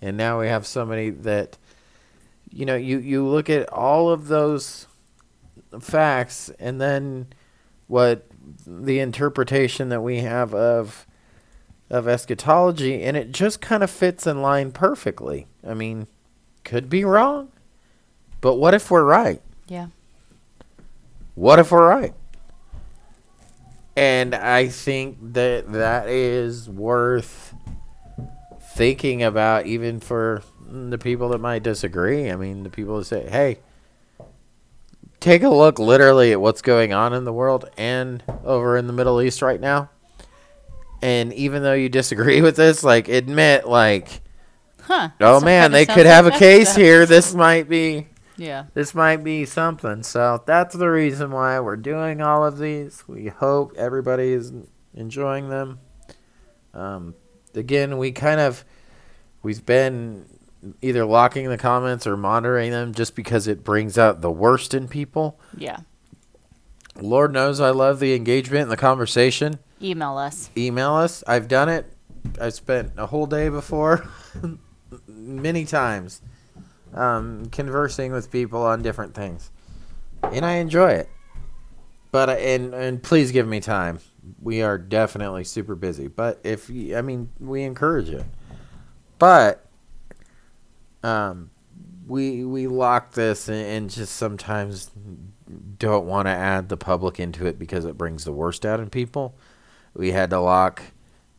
And 0.00 0.16
now 0.16 0.40
we 0.40 0.48
have 0.48 0.66
somebody 0.66 1.10
that 1.10 1.56
you 2.52 2.66
know, 2.66 2.76
you 2.76 2.98
you 2.98 3.26
look 3.26 3.48
at 3.48 3.68
all 3.70 4.10
of 4.10 4.28
those 4.28 4.86
facts 5.80 6.50
and 6.58 6.80
then 6.80 7.32
what 7.86 8.26
the 8.66 8.98
interpretation 8.98 9.88
that 9.88 10.02
we 10.02 10.18
have 10.18 10.54
of 10.54 11.06
of 11.90 12.08
eschatology 12.08 13.02
and 13.02 13.16
it 13.16 13.32
just 13.32 13.60
kind 13.60 13.82
of 13.82 13.90
fits 13.90 14.26
in 14.26 14.42
line 14.42 14.72
perfectly. 14.72 15.46
I 15.66 15.74
mean, 15.74 16.06
could 16.64 16.88
be 16.88 17.04
wrong, 17.04 17.50
but 18.40 18.56
what 18.56 18.74
if 18.74 18.90
we're 18.90 19.04
right? 19.04 19.42
Yeah. 19.66 19.88
What 21.34 21.58
if 21.58 21.70
we're 21.70 21.88
right? 21.88 22.14
And 23.96 24.34
I 24.34 24.68
think 24.68 25.18
that 25.34 25.70
that 25.72 26.08
is 26.08 26.68
worth 26.68 27.54
thinking 28.74 29.22
about 29.22 29.66
even 29.66 30.00
for 30.00 30.42
the 30.72 30.98
people 30.98 31.28
that 31.30 31.38
might 31.38 31.62
disagree. 31.62 32.30
I 32.30 32.36
mean, 32.36 32.62
the 32.62 32.70
people 32.70 32.98
that 32.98 33.04
say, 33.04 33.28
"Hey, 33.28 33.58
take 35.20 35.42
a 35.42 35.48
look 35.48 35.78
literally 35.78 36.32
at 36.32 36.40
what's 36.40 36.62
going 36.62 36.92
on 36.92 37.12
in 37.12 37.24
the 37.24 37.32
world 37.32 37.68
and 37.76 38.22
over 38.44 38.76
in 38.76 38.86
the 38.86 38.92
Middle 38.92 39.20
East 39.20 39.42
right 39.42 39.60
now." 39.60 39.90
And 41.02 41.32
even 41.34 41.62
though 41.62 41.74
you 41.74 41.88
disagree 41.88 42.40
with 42.42 42.56
this, 42.56 42.82
like 42.84 43.08
admit 43.08 43.66
like, 43.68 44.20
Huh. 44.82 45.10
"Oh 45.20 45.40
man, 45.40 45.70
they 45.72 45.86
could 45.86 46.06
have 46.06 46.26
a 46.26 46.30
case 46.32 46.74
that. 46.74 46.80
here. 46.80 47.06
This 47.06 47.34
might 47.34 47.68
be 47.68 48.08
Yeah. 48.36 48.64
this 48.74 48.94
might 48.94 49.22
be 49.22 49.44
something. 49.44 50.02
So 50.02 50.42
that's 50.46 50.74
the 50.74 50.88
reason 50.90 51.30
why 51.30 51.60
we're 51.60 51.76
doing 51.76 52.20
all 52.20 52.44
of 52.44 52.58
these. 52.58 53.04
We 53.06 53.28
hope 53.28 53.74
everybody 53.76 54.32
is 54.32 54.52
enjoying 54.94 55.50
them. 55.50 55.78
Um, 56.74 57.14
again, 57.54 57.98
we 57.98 58.10
kind 58.12 58.40
of 58.40 58.64
we've 59.42 59.64
been 59.64 60.26
either 60.80 61.04
locking 61.04 61.48
the 61.48 61.58
comments 61.58 62.06
or 62.06 62.16
monitoring 62.16 62.70
them 62.70 62.94
just 62.94 63.14
because 63.14 63.46
it 63.46 63.64
brings 63.64 63.98
out 63.98 64.20
the 64.20 64.30
worst 64.30 64.74
in 64.74 64.88
people. 64.88 65.38
Yeah. 65.56 65.80
Lord 67.00 67.32
knows 67.32 67.60
I 67.60 67.70
love 67.70 68.00
the 68.00 68.14
engagement 68.14 68.62
and 68.62 68.70
the 68.70 68.76
conversation. 68.76 69.58
Email 69.80 70.18
us. 70.18 70.50
Email 70.56 70.92
us. 70.92 71.24
I've 71.26 71.48
done 71.48 71.68
it. 71.68 71.92
I 72.40 72.50
spent 72.50 72.92
a 72.96 73.06
whole 73.06 73.26
day 73.26 73.48
before, 73.48 74.08
many 75.08 75.64
times, 75.64 76.22
um, 76.94 77.46
conversing 77.46 78.12
with 78.12 78.30
people 78.30 78.62
on 78.62 78.82
different 78.82 79.14
things, 79.14 79.50
and 80.22 80.44
I 80.44 80.54
enjoy 80.54 80.92
it. 80.92 81.08
But 82.12 82.28
and 82.28 82.74
and 82.74 83.02
please 83.02 83.32
give 83.32 83.48
me 83.48 83.58
time. 83.58 83.98
We 84.40 84.62
are 84.62 84.78
definitely 84.78 85.42
super 85.44 85.74
busy, 85.74 86.06
but 86.06 86.40
if 86.44 86.70
you, 86.70 86.96
I 86.96 87.02
mean, 87.02 87.30
we 87.40 87.62
encourage 87.64 88.10
it. 88.10 88.24
But 89.18 89.66
um, 91.02 91.50
we 92.06 92.44
we 92.44 92.66
lock 92.66 93.12
this 93.12 93.48
and, 93.48 93.64
and 93.66 93.90
just 93.90 94.16
sometimes 94.16 94.90
don't 95.78 96.06
want 96.06 96.26
to 96.26 96.30
add 96.30 96.68
the 96.68 96.76
public 96.76 97.20
into 97.20 97.46
it 97.46 97.58
because 97.58 97.84
it 97.84 97.98
brings 97.98 98.24
the 98.24 98.32
worst 98.32 98.64
out 98.64 98.80
in 98.80 98.90
people. 98.90 99.34
We 99.94 100.12
had 100.12 100.30
to 100.30 100.40
lock 100.40 100.82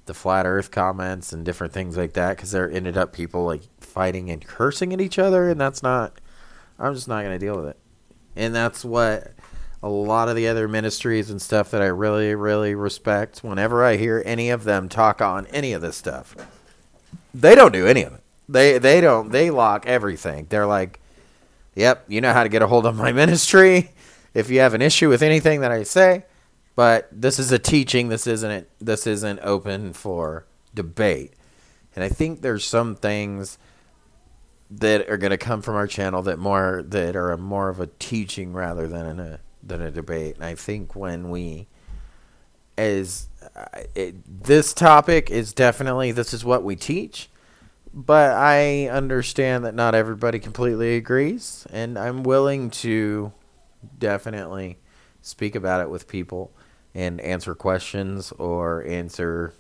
the 0.06 0.14
flat 0.14 0.46
Earth 0.46 0.70
comments 0.72 1.34
and 1.34 1.46
different 1.46 1.74
things 1.74 1.98
like 1.98 2.14
that 2.14 2.36
because 2.36 2.52
there 2.52 2.70
ended 2.70 2.98
up 2.98 3.14
people 3.14 3.46
like 3.46 3.64
fighting 3.80 4.30
and 4.30 4.46
cursing 4.46 4.94
at 4.94 5.02
each 5.02 5.18
other, 5.18 5.50
and 5.50 5.60
that's 5.60 5.82
not. 5.84 6.20
I'm 6.80 6.94
just 6.94 7.08
not 7.08 7.24
gonna 7.24 7.40
deal 7.40 7.56
with 7.56 7.68
it, 7.68 7.78
and 8.36 8.54
that's 8.54 8.84
what 8.84 9.34
a 9.82 9.90
lot 9.90 10.30
of 10.30 10.36
the 10.36 10.48
other 10.48 10.68
ministries 10.68 11.30
and 11.30 11.42
stuff 11.42 11.72
that 11.72 11.82
I 11.82 11.88
really 11.88 12.36
really 12.36 12.76
respect. 12.76 13.44
Whenever 13.44 13.84
I 13.84 13.98
hear 13.98 14.22
any 14.26 14.50
of 14.50 14.64
them 14.64 14.90
talk 14.90 15.22
on 15.22 15.46
any 15.48 15.74
of 15.74 15.82
this 15.82 15.96
stuff, 15.96 16.36
they 17.34 17.56
don't 17.56 17.74
do 17.74 17.88
any 17.88 18.04
of 18.04 18.14
it. 18.14 18.23
They 18.50 18.78
they 18.78 19.02
don't. 19.02 19.32
They 19.32 19.50
lock 19.50 19.86
everything. 19.86 20.48
They're 20.50 20.68
like, 20.68 21.00
"Yep, 21.76 22.06
you 22.08 22.22
know 22.22 22.34
how 22.34 22.44
to 22.44 22.50
get 22.50 22.62
a 22.62 22.68
hold 22.68 22.86
of 22.86 22.96
my 22.96 23.12
ministry 23.24 23.92
if 24.34 24.50
you 24.50 24.60
have 24.60 24.74
an 24.74 24.82
issue 24.82 25.10
with 25.10 25.22
anything 25.22 25.62
that 25.62 25.72
I 25.72 25.84
say." 25.84 26.26
But 26.76 27.08
this 27.12 27.40
is 27.40 27.52
a 27.52 27.60
teaching. 27.60 28.10
This 28.10 28.28
isn't 28.28 28.68
this 28.80 29.06
isn't 29.08 29.40
open 29.44 29.94
for 29.94 30.46
debate. 30.74 31.34
And 31.96 32.04
I 32.04 32.10
think 32.10 32.42
there's 32.42 32.66
some 32.66 32.96
things 32.96 33.58
that 34.72 35.08
are 35.10 35.18
going 35.18 35.32
to 35.32 35.38
come 35.38 35.62
from 35.62 35.76
our 35.76 35.86
channel 35.86 36.24
that 36.24 36.40
more 36.40 36.84
that 36.88 37.16
are 37.16 37.38
more 37.38 37.70
of 37.70 37.80
a 37.80 37.88
teaching 37.88 38.54
rather 38.54 38.88
than 38.88 39.20
a 39.20 39.40
than 39.62 39.82
a 39.82 39.92
debate. 39.92 40.36
And 40.36 40.46
I 40.46 40.56
think 40.56 40.96
when 40.96 41.30
we 41.30 41.68
as 42.78 43.28
uh, 43.56 43.66
it, 43.94 44.44
this 44.44 44.74
topic 44.74 45.30
is 45.30 45.54
definitely 45.54 46.12
this 46.12 46.34
is 46.34 46.44
what 46.44 46.64
we 46.64 46.76
teach 46.76 47.30
but 47.94 48.32
I 48.32 48.88
understand 48.88 49.66
that 49.66 49.76
not 49.76 49.96
everybody 49.96 50.40
completely 50.40 50.96
agrees, 50.96 51.66
and 51.72 51.98
I'm 51.98 52.24
willing 52.24 52.70
to 52.72 53.32
definitely 54.00 54.78
speak 55.22 55.56
about 55.56 55.82
it 55.82 55.90
with 55.90 56.08
people 56.08 56.52
and 56.96 57.20
answer 57.22 57.56
questions 57.56 58.32
or 58.34 58.84
answer 58.86 59.54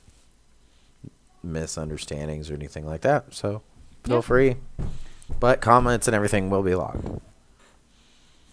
misunderstandings 1.43 2.49
or 2.49 2.53
anything 2.53 2.85
like 2.85 3.01
that. 3.01 3.33
So 3.33 3.61
feel 4.03 4.15
Yeah. 4.17 4.21
free. 4.21 4.55
But 5.39 5.61
comments 5.61 6.07
and 6.07 6.15
everything 6.15 6.49
will 6.49 6.63
be 6.63 6.75
logged. 6.75 7.19